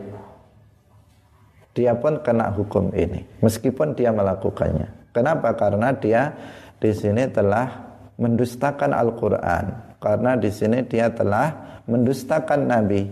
[1.78, 5.14] dia pun kena hukum ini meskipun dia melakukannya.
[5.14, 5.54] Kenapa?
[5.54, 6.34] Karena dia
[6.82, 7.70] di sini telah
[8.18, 9.94] mendustakan Al-Qur'an.
[10.02, 13.06] Karena di sini dia telah mendustakan Nabi.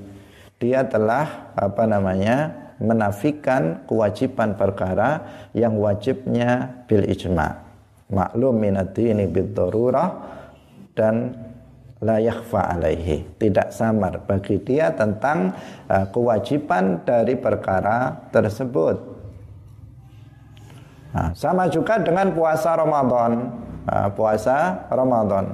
[0.58, 2.66] Dia telah apa namanya?
[2.76, 5.24] menafikan kewajiban perkara
[5.56, 7.65] yang wajibnya bil ijma.
[8.06, 9.58] Maklum minati ini bid
[10.94, 11.14] dan
[12.00, 13.36] la yakhfa alaihi.
[13.36, 15.52] Tidak samar bagi dia tentang
[15.88, 18.96] uh, kewajiban dari perkara tersebut.
[21.16, 23.32] Nah, sama juga dengan puasa Ramadan.
[23.86, 25.44] Uh, puasa Ramadan.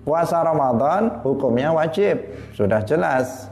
[0.00, 2.18] Puasa Ramadan hukumnya wajib.
[2.56, 3.49] Sudah jelas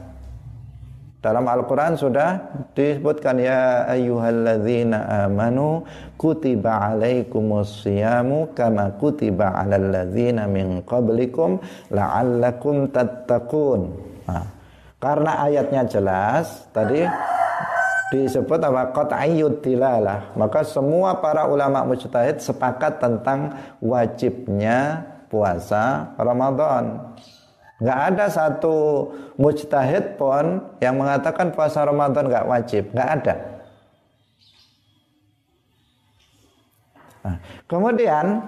[1.19, 2.39] dalam Al-Quran sudah
[2.71, 5.83] disebutkan ya ayyuhalladzina amanu
[6.15, 11.59] kutiba alaikumus siyamu kama kutiba alal ladzina min qablikum
[11.91, 13.91] la'allakum tattaqun.
[14.31, 14.47] Nah,
[14.95, 17.03] karena ayatnya jelas tadi
[18.15, 18.95] disebut apa?
[18.95, 20.31] Qat'iyyud dilalah.
[20.39, 27.11] Maka semua para ulama mujtahid sepakat tentang wajibnya puasa Ramadan
[27.79, 29.07] Nggak ada satu
[29.39, 33.35] mujtahid pun yang mengatakan puasa Ramadan nggak wajib, nggak ada.
[37.23, 37.35] Nah,
[37.71, 38.43] kemudian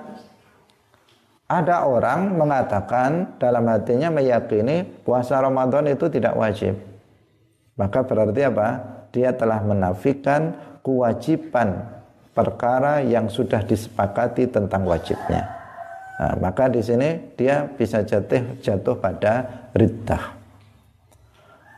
[1.47, 6.75] ada orang mengatakan dalam hatinya meyakini puasa Ramadan itu tidak wajib.
[7.79, 8.69] Maka berarti apa?
[9.15, 11.87] Dia telah menafikan kewajiban
[12.31, 15.60] perkara yang sudah disepakati tentang wajibnya.
[16.21, 20.37] Nah, maka di sini dia bisa jatuh jatuh pada riddah.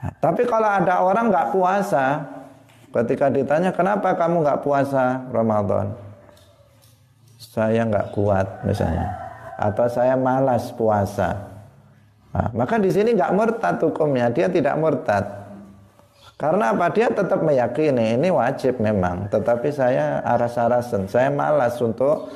[0.03, 2.27] Nah, tapi kalau ada orang nggak puasa,
[2.91, 5.95] ketika ditanya kenapa kamu nggak puasa Ramadan,
[7.39, 9.15] saya nggak kuat misalnya
[9.55, 11.39] atau saya malas puasa.
[12.35, 15.23] Nah, maka di sini nggak murtad hukumnya, dia tidak murtad.
[16.35, 16.91] Karena apa?
[16.91, 22.27] Dia tetap meyakini ini wajib memang, tetapi saya aras-arasan, saya malas untuk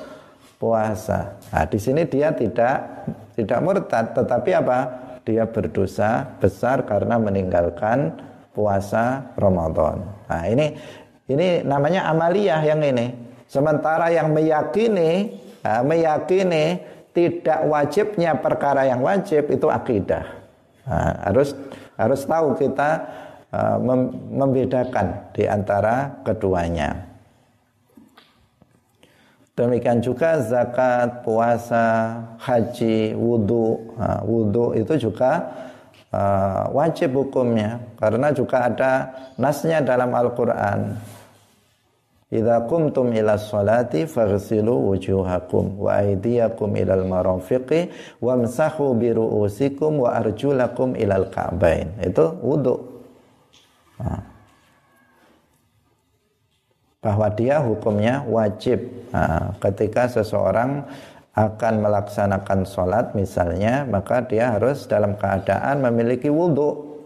[0.58, 1.38] puasa.
[1.54, 3.06] Nah, di sini dia tidak
[3.38, 4.80] tidak murtad, tetapi apa?
[5.22, 8.14] Dia berdosa besar karena meninggalkan
[8.52, 10.02] puasa Ramadan.
[10.28, 10.74] Nah, ini
[11.30, 13.14] ini namanya amaliyah yang ini.
[13.48, 16.82] Sementara yang meyakini, nah, meyakini
[17.16, 20.26] tidak wajibnya perkara yang wajib itu akidah.
[20.88, 21.56] Nah, harus
[21.98, 22.90] harus tahu kita
[23.52, 27.07] uh, mem membedakan di antara keduanya.
[29.58, 33.90] Demikian juga zakat, puasa, haji, wudhu.
[33.98, 35.50] Nah, wudhu itu juga
[36.14, 38.92] uh, wajib hukumnya karena juga ada
[39.34, 40.94] nasnya dalam Al-Quran.
[42.30, 47.90] Idza kumtum ila sholati faghsilu wujuhakum wa aydiyakum ilal marafiqi
[48.22, 51.98] wamsahu bi ru'usikum wa arjulakum ilal ka'bain.
[52.06, 52.78] Itu wudu.
[53.98, 54.37] Nah.
[57.08, 58.84] Bahwa dia hukumnya wajib.
[59.16, 60.84] Nah, ketika seseorang
[61.32, 67.00] akan melaksanakan sholat misalnya, maka dia harus dalam keadaan memiliki wudhu.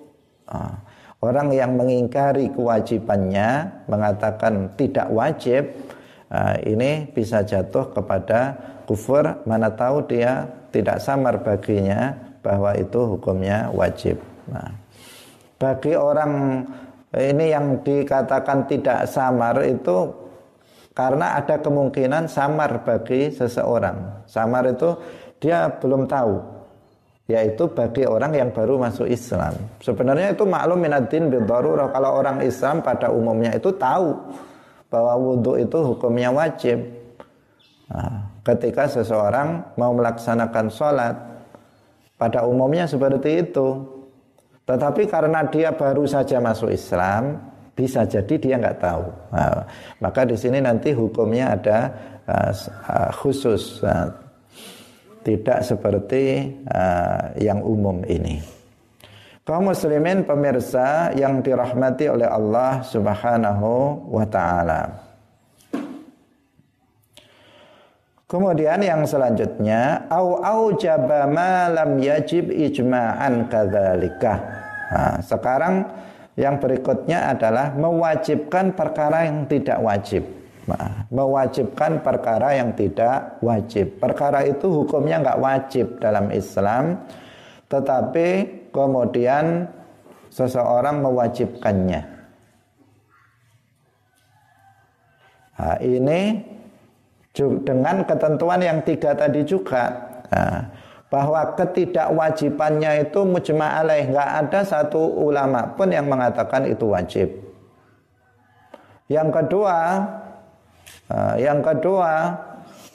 [0.49, 0.89] Nah
[1.21, 5.69] Orang yang mengingkari kewajibannya, mengatakan tidak wajib,
[6.33, 8.57] uh, ini bisa jatuh kepada
[8.89, 14.17] kufur, mana tahu dia tidak samar baginya bahwa itu hukumnya wajib.
[14.49, 14.73] Nah,
[15.61, 16.65] bagi orang
[17.11, 20.07] ini yang dikatakan tidak samar itu
[20.95, 24.27] karena ada kemungkinan samar bagi seseorang.
[24.27, 24.95] Samar itu
[25.43, 26.61] dia belum tahu
[27.31, 29.55] yaitu bagi orang yang baru masuk Islam.
[29.79, 34.15] Sebenarnya itu maklum minatin kalau orang Islam pada umumnya itu tahu
[34.91, 36.83] bahwa wudhu itu hukumnya wajib.
[37.87, 41.15] Nah, ketika seseorang mau melaksanakan sholat
[42.19, 43.90] pada umumnya seperti itu.
[44.65, 47.37] Tetapi karena dia baru saja masuk Islam,
[47.73, 49.05] bisa jadi dia nggak tahu.
[49.33, 49.65] Nah,
[49.99, 51.79] maka di sini nanti hukumnya ada
[52.29, 53.81] uh, khusus.
[53.81, 54.11] Nah,
[55.21, 58.41] tidak seperti uh, yang umum ini.
[59.41, 63.69] Kaum muslimin pemirsa yang dirahmati oleh Allah Subhanahu
[64.13, 65.10] wa taala.
[68.31, 70.71] Kemudian yang selanjutnya au au
[71.27, 74.39] ma lam yajib ijma'an kadzalika.
[74.87, 75.83] Nah, sekarang
[76.39, 80.23] yang berikutnya adalah mewajibkan perkara yang tidak wajib
[81.09, 83.97] mewajibkan perkara yang tidak wajib.
[83.97, 87.01] Perkara itu hukumnya nggak wajib dalam Islam,
[87.67, 88.27] tetapi
[88.71, 89.67] kemudian
[90.31, 92.01] seseorang mewajibkannya.
[95.61, 96.41] Nah, ini
[97.37, 99.91] dengan ketentuan yang tiga tadi juga.
[100.31, 100.67] Nah,
[101.11, 107.27] bahwa ketidakwajibannya itu mujma alaih nggak ada satu ulama pun yang mengatakan itu wajib.
[109.11, 109.77] Yang kedua,
[111.11, 112.39] Uh, yang kedua,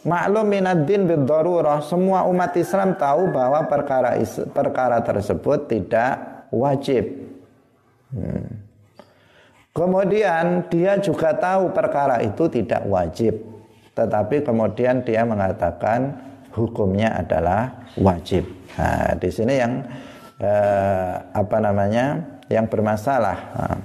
[0.09, 4.17] maklum minad-din bid-darurah, semua umat Islam tahu bahwa perkara
[4.57, 6.17] perkara tersebut tidak
[6.49, 7.05] wajib.
[8.17, 8.65] Hmm.
[9.77, 13.37] Kemudian dia juga tahu perkara itu tidak wajib,
[13.97, 16.15] tetapi kemudian dia mengatakan
[16.53, 18.45] hukumnya adalah wajib.
[18.77, 19.81] Nah, di sini yang
[20.37, 22.21] eh, apa namanya
[22.53, 23.39] yang bermasalah.
[23.57, 23.79] Nah,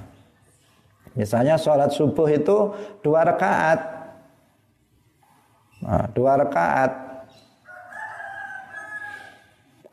[1.16, 4.02] misalnya sholat subuh itu dua rakaat,
[5.82, 6.92] Nah, dua rakaat.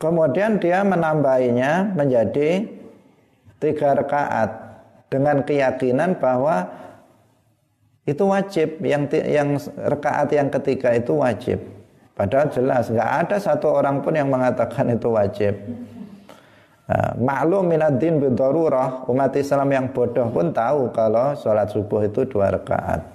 [0.00, 2.64] Kemudian dia menambahinya menjadi
[3.60, 4.50] tiga rakaat
[5.12, 6.70] dengan keyakinan bahwa
[8.10, 11.62] itu wajib yang yang rakaat yang ketiga itu wajib.
[12.18, 15.54] Padahal jelas nggak ada satu orang pun yang mengatakan itu wajib.
[16.90, 22.50] Nah, maklum minadin bidarurah umat Islam yang bodoh pun tahu kalau sholat subuh itu dua
[22.50, 23.06] rakaat.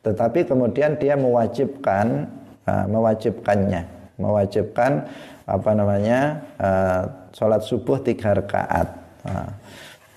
[0.00, 2.24] Tetapi kemudian dia mewajibkan
[2.64, 3.84] uh, mewajibkannya,
[4.16, 5.04] mewajibkan
[5.44, 7.02] apa namanya uh,
[7.36, 8.96] sholat subuh tiga rakaat.
[9.28, 9.48] Uh,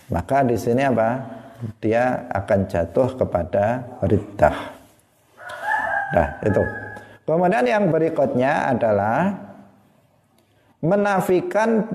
[0.07, 1.40] maka di sini apa?
[1.81, 4.57] Dia akan jatuh kepada riddah.
[6.11, 6.63] Nah itu.
[7.23, 9.31] Kemudian yang berikutnya adalah
[10.81, 11.85] menafikan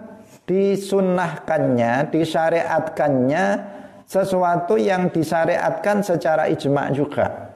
[0.46, 3.44] disunahkannya, disyariatkannya
[4.06, 7.52] sesuatu yang disyariatkan secara ijma juga.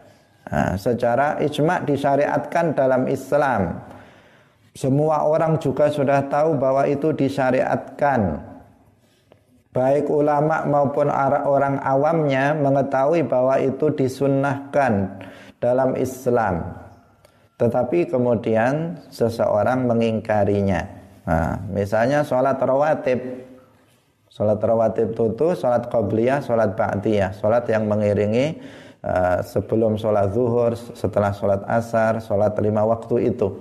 [0.50, 3.78] Nah, secara ijma disyariatkan dalam Islam.
[4.74, 8.49] Semua orang juga sudah tahu bahwa itu disyariatkan.
[9.70, 15.22] Baik ulama maupun orang awamnya mengetahui bahwa itu disunnahkan
[15.62, 16.74] dalam Islam.
[17.54, 20.82] Tetapi kemudian seseorang mengingkarinya.
[21.22, 23.46] Nah, misalnya sholat rawatib.
[24.26, 27.30] Sholat rawatib itu sholat qabliyah, sholat ba'diyah.
[27.38, 28.58] Sholat yang mengiringi
[29.06, 33.54] uh, sebelum sholat zuhur, setelah sholat asar, sholat lima waktu itu.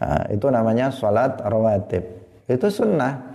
[0.00, 2.00] Nah, itu namanya sholat rawatib.
[2.48, 3.29] Itu sunnah.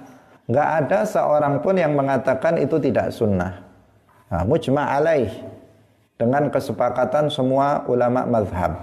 [0.45, 3.65] Nggak ada seorang pun yang mengatakan itu tidak sunnah.
[4.29, 5.29] Nah, mujma alaih
[6.21, 8.77] dengan kesepakatan semua ulama mazhab.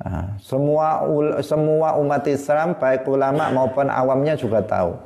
[0.00, 1.04] Nah, semua
[1.40, 4.96] semua umat Islam baik ulama maupun awamnya juga tahu.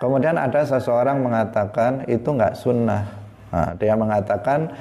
[0.00, 3.04] Kemudian ada seseorang mengatakan itu nggak sunnah.
[3.48, 4.72] Nah, dia mengatakan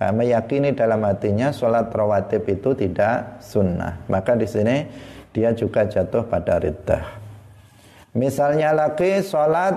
[0.00, 4.00] nah, meyakini dalam hatinya sholat rawatib itu tidak sunnah.
[4.08, 4.88] Maka di sini
[5.36, 7.21] dia juga jatuh pada riddah.
[8.12, 9.72] Misalnya lagi sholat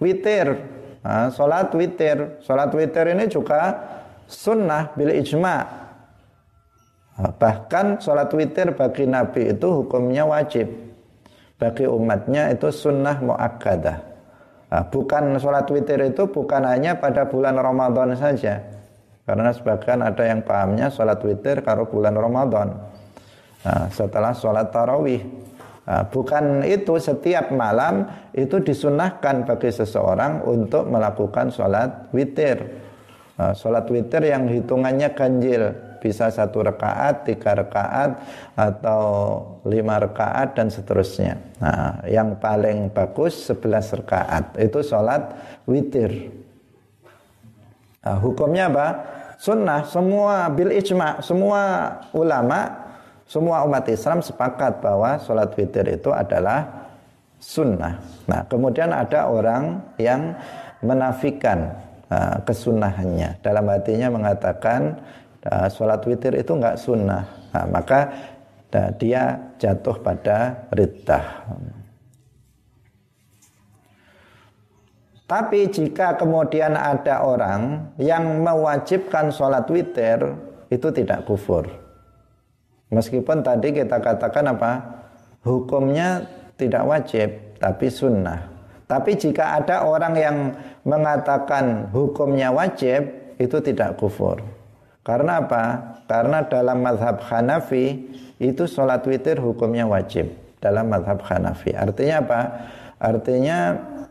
[0.00, 0.56] witir.
[1.04, 2.40] Nah, sholat witir.
[2.40, 3.76] Sholat witir ini juga
[4.24, 5.84] sunnah bil ijma.
[7.14, 10.66] Bahkan sholat witir bagi Nabi itu hukumnya wajib.
[11.60, 13.98] Bagi umatnya itu sunnah mu'akkadah.
[14.72, 18.58] Nah, bukan sholat witir itu bukan hanya pada bulan Ramadan saja.
[19.24, 22.74] Karena sebagian ada yang pahamnya sholat witir kalau bulan Ramadan.
[23.64, 25.20] Nah, setelah sholat tarawih
[25.84, 32.80] Nah, bukan itu setiap malam itu disunahkan bagi seseorang untuk melakukan sholat witir.
[33.36, 38.20] Nah, sholat witir yang hitungannya ganjil bisa satu rakaat, tiga rakaat
[38.56, 39.02] atau
[39.64, 41.40] lima rakaat dan seterusnya.
[41.60, 45.36] Nah, yang paling bagus sebelas rakaat itu sholat
[45.68, 46.32] witir.
[48.04, 48.88] Nah, hukumnya apa?
[49.40, 51.60] Sunnah semua bil ijma semua
[52.12, 52.83] ulama
[53.24, 56.88] semua umat Islam sepakat bahwa sholat witir itu adalah
[57.40, 58.00] sunnah.
[58.28, 60.36] Nah, kemudian ada orang yang
[60.84, 61.72] menafikan
[62.12, 63.40] uh, kesunahannya.
[63.40, 65.00] Dalam hatinya mengatakan
[65.48, 67.24] uh, sholat witir itu enggak sunnah.
[67.52, 68.00] Nah, maka
[68.76, 71.24] uh, dia jatuh pada riddah.
[75.24, 80.20] Tapi jika kemudian ada orang yang mewajibkan sholat witir,
[80.68, 81.83] itu tidak kufur.
[82.94, 84.72] Meskipun tadi kita katakan apa?
[85.42, 86.24] Hukumnya
[86.54, 88.54] tidak wajib, tapi sunnah.
[88.86, 90.36] Tapi jika ada orang yang
[90.86, 94.38] mengatakan hukumnya wajib, itu tidak kufur.
[95.02, 95.64] Karena apa?
[96.06, 98.06] Karena dalam madhab Hanafi,
[98.40, 100.32] itu sholat witir hukumnya wajib.
[100.62, 101.76] Dalam madhab Hanafi.
[101.76, 102.40] Artinya apa?
[102.96, 103.58] Artinya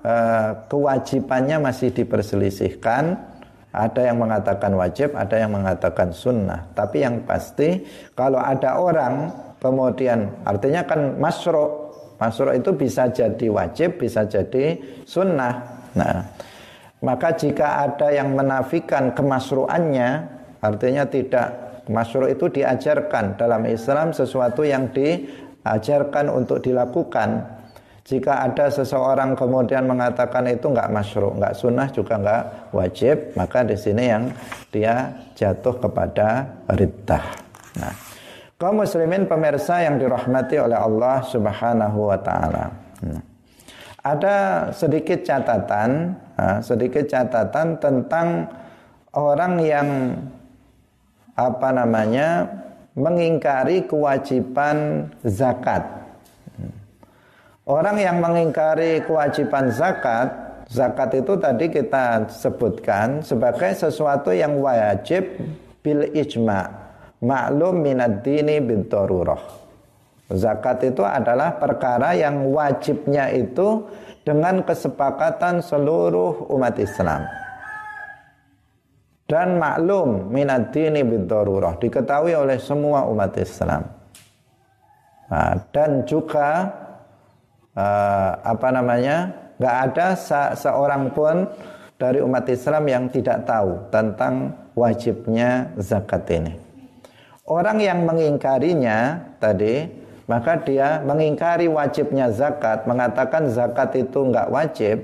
[0.05, 3.32] eh, kewajibannya masih diperselisihkan
[3.73, 6.69] ada yang mengatakan wajib, ada yang mengatakan sunnah.
[6.77, 7.81] Tapi yang pasti
[8.13, 11.89] kalau ada orang kemudian artinya kan masro,
[12.21, 14.77] masro itu bisa jadi wajib, bisa jadi
[15.09, 15.53] sunnah.
[15.97, 16.21] Nah,
[17.01, 20.09] maka jika ada yang menafikan kemasruannya,
[20.61, 21.47] artinya tidak
[21.89, 27.52] masro itu diajarkan dalam Islam sesuatu yang diajarkan untuk dilakukan
[28.03, 32.43] jika ada seseorang kemudian mengatakan itu nggak masyru, nggak sunnah juga nggak
[32.75, 34.27] wajib, maka di sini yang
[34.75, 35.07] dia
[35.39, 37.23] jatuh kepada riddah.
[37.79, 37.95] Nah,
[38.59, 42.75] kaum muslimin pemirsa yang dirahmati oleh Allah Subhanahu wa taala.
[43.07, 43.23] Nah,
[44.03, 44.35] ada
[44.75, 46.11] sedikit catatan,
[46.59, 48.51] sedikit catatan tentang
[49.15, 49.89] orang yang
[51.39, 52.51] apa namanya
[52.99, 56.02] mengingkari kewajiban zakat
[57.63, 60.27] Orang yang mengingkari kewajiban zakat,
[60.67, 65.23] zakat itu tadi kita sebutkan sebagai sesuatu yang wajib
[65.79, 66.67] bil ijma,
[67.23, 68.83] maklum minad dini bin
[70.27, 73.87] Zakat itu adalah perkara yang wajibnya itu
[74.27, 77.23] dengan kesepakatan seluruh umat Islam.
[79.23, 80.99] Dan maklum minad dini
[81.79, 83.87] diketahui oleh semua umat Islam.
[85.31, 86.82] Nah, dan juga
[87.77, 91.45] uh, apa namanya nggak ada se seorang pun
[91.97, 96.53] dari umat Islam yang tidak tahu tentang wajibnya zakat ini.
[97.43, 99.87] Orang yang mengingkarinya tadi,
[100.25, 104.97] maka dia mengingkari wajibnya zakat, mengatakan zakat itu nggak wajib,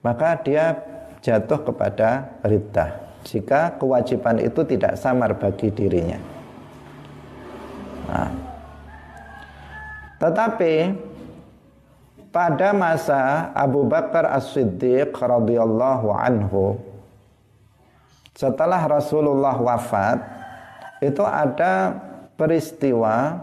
[0.00, 0.76] maka dia
[1.20, 2.90] jatuh kepada riddah
[3.26, 6.20] jika kewajiban itu tidak samar bagi dirinya.
[8.06, 8.30] Nah,
[10.16, 10.74] Tetapi
[12.36, 16.76] pada masa Abu Bakar As-Siddiq radhiyallahu anhu
[18.36, 20.20] setelah Rasulullah wafat
[21.00, 21.96] itu ada
[22.36, 23.40] peristiwa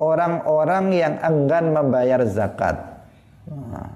[0.00, 2.80] orang-orang yang enggan membayar zakat.
[3.52, 3.92] Nah,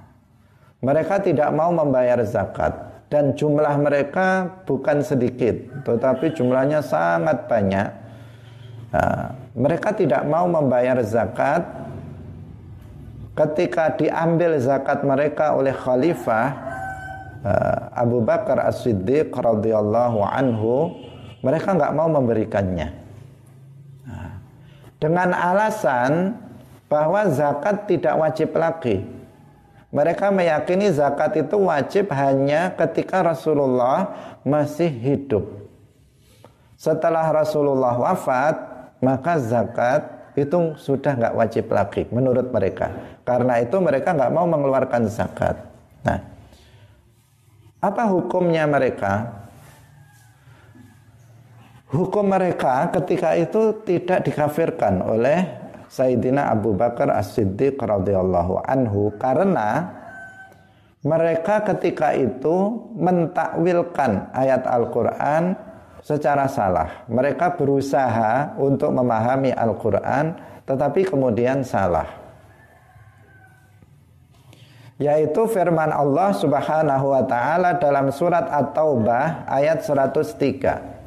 [0.85, 2.77] mereka tidak mau membayar zakat
[3.09, 5.57] dan jumlah mereka bukan sedikit,
[5.89, 7.89] tetapi jumlahnya sangat banyak.
[8.93, 11.88] Nah, mereka tidak mau membayar zakat.
[13.39, 16.47] Ketika diambil zakat mereka oleh khalifah
[17.47, 20.99] uh, Abu Bakar As-Siddiq radhiyallahu anhu,
[21.47, 22.91] mereka nggak mau memberikannya.
[24.11, 24.43] Nah,
[24.99, 26.35] dengan alasan
[26.91, 29.07] bahwa zakat tidak wajib lagi.
[29.95, 35.47] Mereka meyakini zakat itu wajib hanya ketika Rasulullah masih hidup.
[36.75, 38.59] Setelah Rasulullah wafat,
[38.99, 42.93] maka zakat itu sudah nggak wajib lagi menurut mereka.
[43.25, 45.57] Karena itu mereka nggak mau mengeluarkan zakat.
[46.07, 46.21] Nah,
[47.79, 49.47] apa hukumnya mereka?
[51.89, 55.41] Hukum mereka ketika itu tidak dikafirkan oleh
[55.89, 59.89] Sayyidina Abu Bakar As-Siddiq radhiyallahu anhu karena
[61.01, 65.57] mereka ketika itu mentakwilkan ayat Al-Qur'an
[66.03, 67.05] secara salah.
[67.11, 70.35] Mereka berusaha untuk memahami Al-Qur'an
[70.69, 72.07] tetapi kemudian salah.
[74.99, 80.99] Yaitu firman Allah Subhanahu wa taala dalam surat At-Taubah ayat 103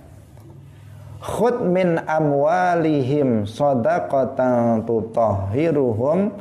[1.22, 6.34] khud min amwalihim sadaqatan tutahhiruhum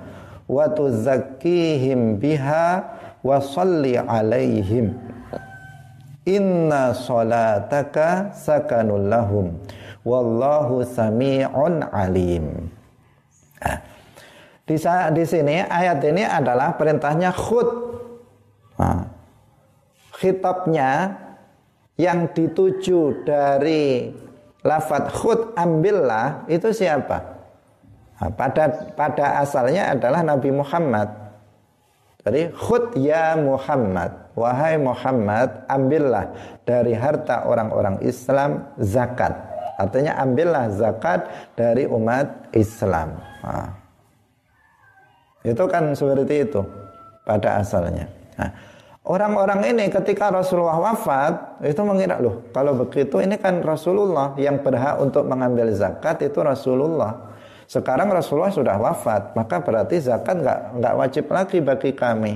[0.48, 2.88] wa tuzakkihim biha
[3.20, 5.09] wa salli alaihim
[6.24, 9.56] inna salataka sakanul lahum.
[10.04, 12.72] Wallahu sami'un alim.
[13.60, 13.76] Nah,
[14.64, 14.76] di,
[15.12, 17.68] di sini ayat ini adalah perintahnya khud
[18.80, 19.04] nah,
[20.16, 21.20] khitabnya
[22.00, 24.08] yang dituju dari
[24.64, 27.20] lafat khud ambillah itu siapa?
[28.20, 31.19] Nah, pada pada asalnya adalah Nabi Muhammad.
[32.20, 36.28] Jadi khud ya Muhammad, wahai Muhammad, ambillah
[36.68, 39.32] dari harta orang-orang Islam zakat.
[39.80, 41.24] Artinya ambillah zakat
[41.56, 43.16] dari umat Islam.
[43.40, 43.72] Nah,
[45.40, 46.60] itu kan seperti itu
[47.24, 48.04] pada asalnya.
[48.36, 48.52] Nah,
[49.00, 55.00] Orang-orang ini ketika Rasulullah wafat itu mengira loh kalau begitu ini kan Rasulullah yang berhak
[55.00, 57.29] untuk mengambil zakat itu Rasulullah.
[57.70, 62.34] Sekarang Rasulullah sudah wafat maka berarti zakat nggak nggak wajib lagi bagi kami.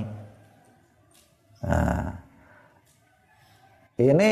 [1.67, 2.07] Nah,
[3.99, 4.31] ini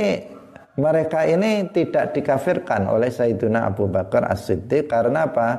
[0.80, 5.50] mereka ini tidak dikafirkan oleh Sayyidina Abu Bakar As-Siddiq karena apa?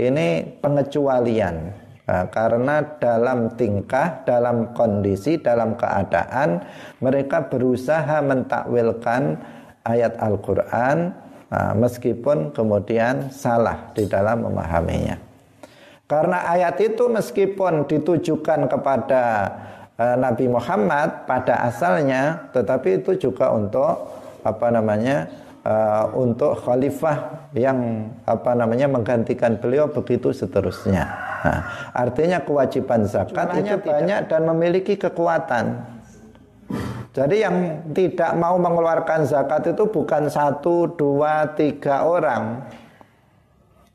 [0.00, 6.62] Ini pengecualian Nah, karena dalam tingkah, dalam kondisi, dalam keadaan
[7.02, 9.34] mereka berusaha mentakwilkan
[9.82, 11.10] ayat Al-Quran
[11.50, 15.18] nah, meskipun kemudian salah di dalam memahaminya.
[16.06, 19.22] Karena ayat itu meskipun ditujukan kepada
[19.98, 24.14] uh, Nabi Muhammad pada asalnya, tetapi itu juga untuk
[24.46, 25.26] apa namanya
[25.66, 31.10] uh, untuk khalifah yang apa namanya menggantikan beliau begitu seterusnya.
[31.42, 35.95] Nah, artinya kewajiban zakat itu banyak dan memiliki kekuatan.
[37.16, 42.60] Jadi yang tidak mau mengeluarkan zakat itu bukan satu, dua, tiga orang.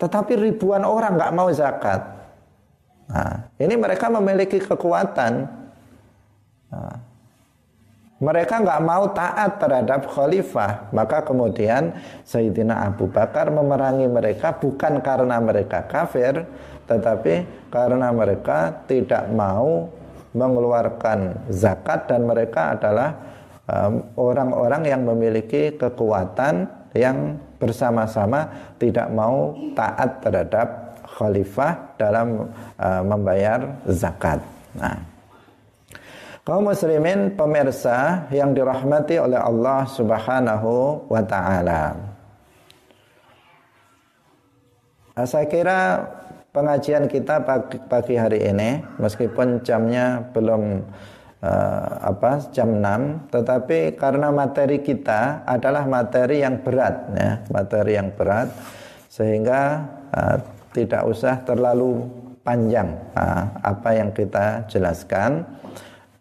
[0.01, 2.01] Tetapi ribuan orang nggak mau zakat.
[3.05, 5.45] Nah, ini mereka memiliki kekuatan.
[6.73, 6.97] Nah,
[8.17, 11.93] mereka nggak mau taat terhadap khalifah, maka kemudian
[12.25, 16.41] Sayyidina Abu Bakar memerangi mereka bukan karena mereka kafir,
[16.89, 20.00] tetapi karena mereka tidak mau
[20.31, 23.09] mengeluarkan zakat dan mereka adalah
[24.19, 30.67] orang-orang um, yang memiliki kekuatan yang bersama-sama tidak mau taat terhadap
[31.07, 34.43] khalifah dalam uh, membayar zakat.
[34.75, 34.97] Nah,
[36.43, 41.95] kaum muslimin pemirsa yang dirahmati oleh Allah Subhanahu wa taala.
[45.21, 45.79] Saya kira
[46.51, 50.83] pengajian kita pagi, pagi hari ini meskipun jamnya belum
[51.39, 58.11] uh, apa jam 6 tetapi karena materi kita adalah materi yang berat ya materi yang
[58.11, 58.51] berat
[59.07, 60.37] sehingga uh,
[60.75, 62.03] tidak usah terlalu
[62.43, 65.47] panjang uh, apa yang kita jelaskan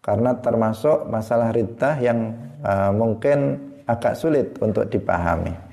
[0.01, 5.70] karena termasuk masalah riddah yang uh, mungkin agak sulit untuk dipahami.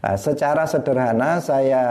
[0.00, 1.84] Nah, secara sederhana saya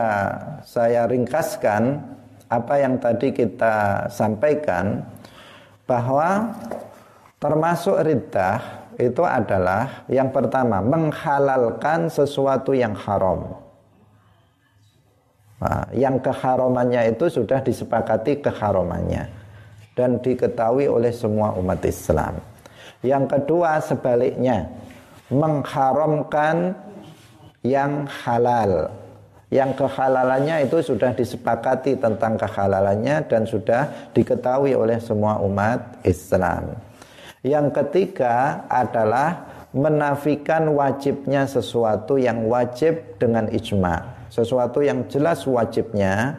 [0.66, 2.02] saya ringkaskan
[2.50, 5.06] apa yang tadi kita sampaikan
[5.86, 6.58] bahwa
[7.38, 13.54] termasuk riddah itu adalah yang pertama menghalalkan sesuatu yang haram.
[15.62, 19.30] Nah, yang keharamannya itu sudah disepakati keharamannya
[19.94, 22.42] dan diketahui oleh semua umat Islam.
[23.06, 24.66] Yang kedua sebaliknya
[25.30, 26.74] mengharamkan
[27.66, 28.92] yang halal.
[29.50, 36.78] Yang kehalalannya itu sudah disepakati tentang kehalalannya dan sudah diketahui oleh semua umat Islam.
[37.42, 46.38] Yang ketiga adalah menafikan wajibnya sesuatu yang wajib dengan ijma' sesuatu yang jelas wajibnya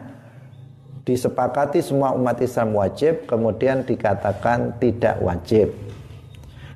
[1.03, 5.75] disepakati semua umat Islam wajib kemudian dikatakan tidak wajib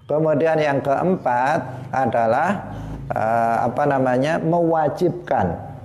[0.05, 2.67] kemudian yang keempat adalah
[3.11, 5.75] uh, apa namanya mewajibkan.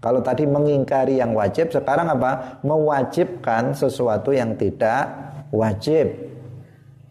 [0.00, 2.62] Kalau tadi mengingkari yang wajib sekarang apa?
[2.64, 5.12] Mewajibkan sesuatu yang tidak
[5.52, 6.08] wajib.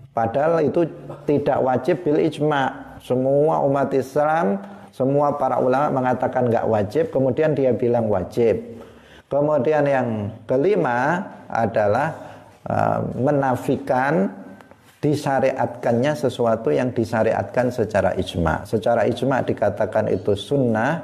[0.10, 0.90] Padahal itu
[1.30, 2.98] tidak wajib bil ijma.
[3.00, 4.58] Semua umat Islam
[4.90, 8.82] semua para ulama mengatakan nggak wajib, kemudian dia bilang wajib.
[9.30, 12.18] Kemudian yang kelima adalah
[12.66, 14.34] uh, menafikan
[15.00, 18.68] disyariatkannya sesuatu yang disyariatkan secara ijma.
[18.68, 21.00] Secara ijma dikatakan itu sunnah,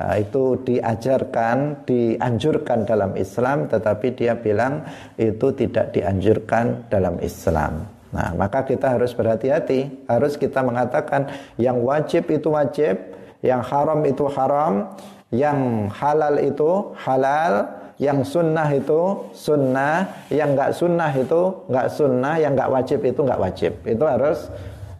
[0.00, 4.88] uh, itu diajarkan, dianjurkan dalam Islam, tetapi dia bilang
[5.20, 7.84] itu tidak dianjurkan dalam Islam.
[8.16, 11.28] Nah, maka kita harus berhati-hati, harus kita mengatakan
[11.60, 12.96] yang wajib itu wajib,
[13.44, 14.96] yang haram itu haram,
[15.28, 22.52] yang halal itu halal, yang sunnah itu sunnah, yang nggak sunnah itu nggak sunnah, yang
[22.52, 23.72] nggak wajib itu nggak wajib.
[23.88, 24.52] Itu harus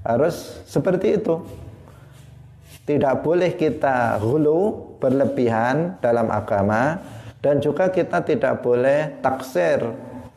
[0.06, 0.34] harus
[0.64, 1.40] seperti itu.
[2.86, 6.96] Tidak boleh kita hulu berlebihan dalam agama
[7.42, 9.82] dan juga kita tidak boleh taksir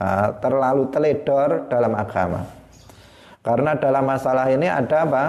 [0.02, 2.44] uh, terlalu teledor dalam agama.
[3.40, 5.26] Karena dalam masalah ini ada apa?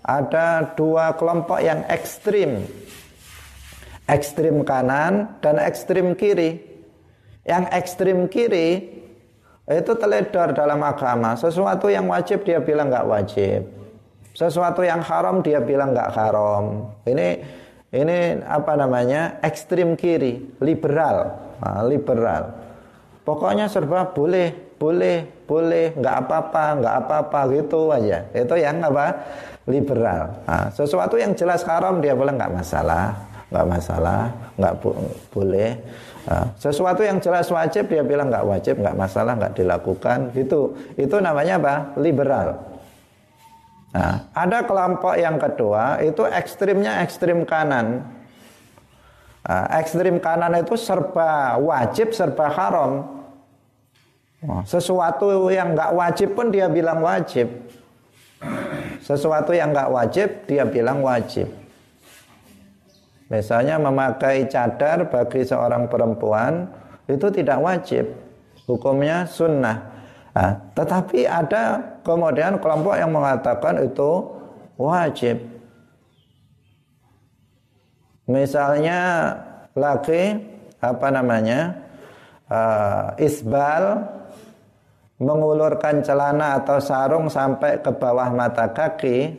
[0.00, 2.64] ada dua kelompok yang ekstrim.
[4.10, 6.58] Ekstrim kanan dan ekstrim kiri.
[7.46, 8.90] Yang ekstrim kiri
[9.70, 11.38] itu teledor dalam agama.
[11.38, 13.70] Sesuatu yang wajib dia bilang nggak wajib.
[14.34, 16.90] Sesuatu yang haram dia bilang nggak haram.
[17.06, 17.28] Ini
[17.90, 22.54] ini apa namanya ekstrim kiri, liberal, nah, liberal.
[23.26, 28.26] Pokoknya serba boleh, boleh, boleh, nggak apa-apa, nggak apa-apa gitu aja.
[28.30, 29.06] Itu yang apa?
[29.68, 30.34] liberal.
[30.50, 33.14] Nah, sesuatu yang jelas haram dia boleh nggak masalah,
[33.50, 34.74] nggak masalah, nggak
[35.34, 35.70] boleh.
[36.30, 40.30] Nah, sesuatu yang jelas wajib dia bilang nggak wajib, nggak masalah, nggak dilakukan.
[40.30, 40.78] Gitu.
[40.94, 41.74] Itu namanya apa?
[41.98, 42.62] Liberal.
[43.90, 48.06] Nah, ada kelompok yang kedua itu ekstrimnya ekstrim kanan.
[49.42, 53.18] Nah, ekstrim kanan itu serba wajib, serba haram.
[54.64, 57.44] sesuatu yang nggak wajib pun dia bilang wajib.
[59.04, 61.59] Sesuatu yang nggak wajib dia bilang wajib.
[63.30, 66.66] Misalnya memakai cadar bagi seorang perempuan
[67.06, 68.10] itu tidak wajib,
[68.66, 69.78] hukumnya sunnah.
[70.34, 74.26] Nah, tetapi ada kemudian kelompok yang mengatakan itu
[74.74, 75.38] wajib.
[78.26, 78.98] Misalnya
[79.78, 80.38] laki
[80.82, 81.78] apa namanya
[82.50, 84.10] uh, isbal
[85.22, 89.38] mengulurkan celana atau sarung sampai ke bawah mata kaki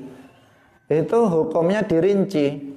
[0.87, 2.70] itu hukumnya dirinci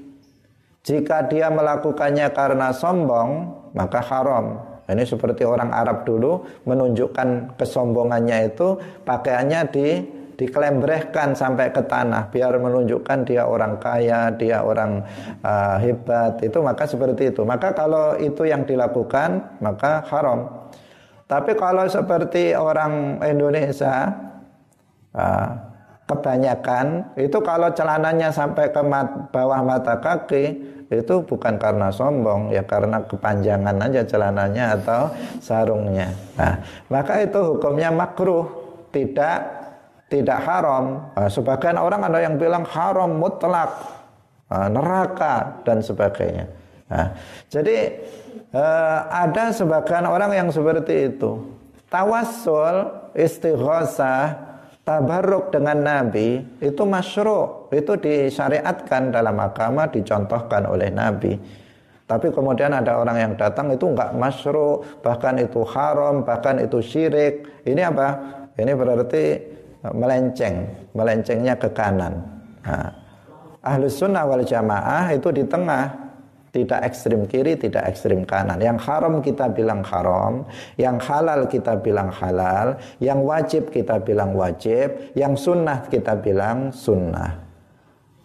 [0.84, 8.76] jika dia melakukannya karena sombong maka haram ini seperti orang Arab dulu menunjukkan kesombongannya itu
[9.08, 9.88] pakaiannya di
[10.34, 15.06] dikelembrehkan sampai ke tanah biar menunjukkan dia orang kaya, dia orang
[15.46, 17.46] uh, hebat itu maka seperti itu.
[17.46, 20.66] Maka kalau itu yang dilakukan maka haram.
[21.24, 24.12] Tapi kalau seperti orang Indonesia
[25.16, 25.72] ah,
[26.04, 32.60] kebanyakan itu kalau celananya sampai ke mat, bawah mata kaki itu bukan karena sombong ya
[32.62, 35.08] karena kepanjangan aja celananya atau
[35.40, 36.12] sarungnya.
[36.36, 36.60] Nah,
[36.92, 38.44] maka itu hukumnya makruh,
[38.92, 39.64] tidak
[40.12, 41.08] tidak haram.
[41.16, 43.72] Nah, sebagian orang ada yang bilang haram mutlak,
[44.52, 46.46] nah, neraka dan sebagainya.
[46.84, 47.16] Nah,
[47.48, 48.04] jadi
[48.52, 51.42] uh, ada sebagian orang yang seperti itu.
[51.88, 54.43] Tawassul, istighosah,
[54.84, 61.34] tabarruk dengan Nabi itu masyru, itu disyariatkan dalam agama, dicontohkan oleh Nabi.
[62.04, 67.64] Tapi kemudian ada orang yang datang itu enggak masyru, bahkan itu haram, bahkan itu syirik.
[67.64, 68.08] Ini apa?
[68.60, 69.24] Ini berarti
[69.88, 72.20] melenceng, melencengnya ke kanan.
[72.60, 72.92] Nah,
[73.64, 76.03] Ahlus sunnah wal jamaah itu di tengah
[76.54, 78.62] Tidak ekstrim kiri, tidak ekstrim kanan.
[78.62, 80.46] Yang haram kita bilang haram,
[80.78, 87.42] yang halal kita bilang halal, yang wajib kita bilang wajib, yang sunnah kita bilang sunnah.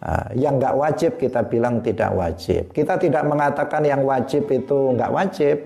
[0.00, 2.70] Uh, yang nggak wajib kita bilang tidak wajib.
[2.70, 5.56] Kita tidak mengatakan yang wajib itu nggak wajib.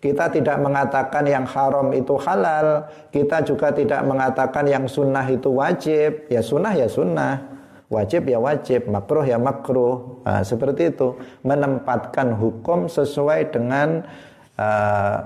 [0.00, 2.88] Kita tidak mengatakan yang haram itu halal.
[3.12, 6.26] Kita juga tidak mengatakan yang sunnah itu wajib.
[6.32, 7.55] Ya sunnah ya sunnah.
[7.86, 8.90] Wajib ya wajib.
[8.90, 10.22] Makruh ya makruh.
[10.26, 11.14] Nah, seperti itu.
[11.46, 14.02] Menempatkan hukum sesuai dengan
[14.58, 15.18] uh,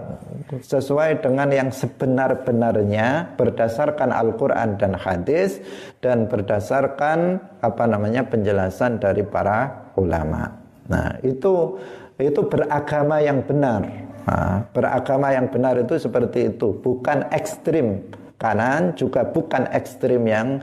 [0.60, 5.62] sesuai dengan yang sebenar-benarnya berdasarkan Al-Qur'an dan hadis
[6.04, 10.52] dan berdasarkan apa namanya penjelasan dari para ulama.
[10.90, 11.78] Nah, itu
[12.20, 13.88] itu beragama yang benar.
[14.28, 18.04] Nah, beragama yang benar itu seperti itu, bukan ekstrim
[18.36, 20.60] kanan juga bukan ekstrim yang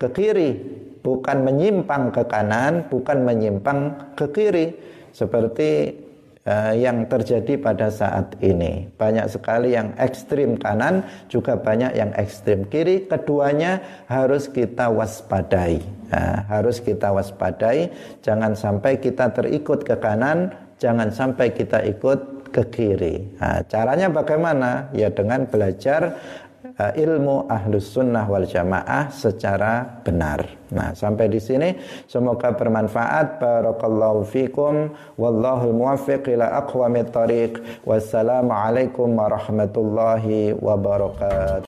[0.00, 0.50] ke kiri,
[1.00, 4.66] bukan menyimpang ke kanan, bukan menyimpang ke kiri
[5.10, 5.96] seperti
[6.46, 8.88] uh, yang terjadi pada saat ini.
[8.94, 13.08] Banyak sekali yang ekstrim kanan, juga banyak yang ekstrim kiri.
[13.08, 15.80] Keduanya harus kita waspadai.
[16.10, 17.90] Nah, harus kita waspadai.
[18.24, 23.38] Jangan sampai kita terikut ke kanan, jangan sampai kita ikut ke kiri.
[23.38, 24.90] Nah, caranya bagaimana?
[24.90, 26.18] Ya dengan belajar
[26.80, 30.48] uh, ilmu ahlus sunnah wal jamaah secara benar.
[30.72, 31.76] Nah, sampai di sini
[32.08, 33.42] semoga bermanfaat.
[33.42, 37.60] Barakallahu fikum wallahu muwaffiq ila aqwamit thariq.
[37.84, 41.50] Wassalamualaikum warahmatullahi wabarakatuh.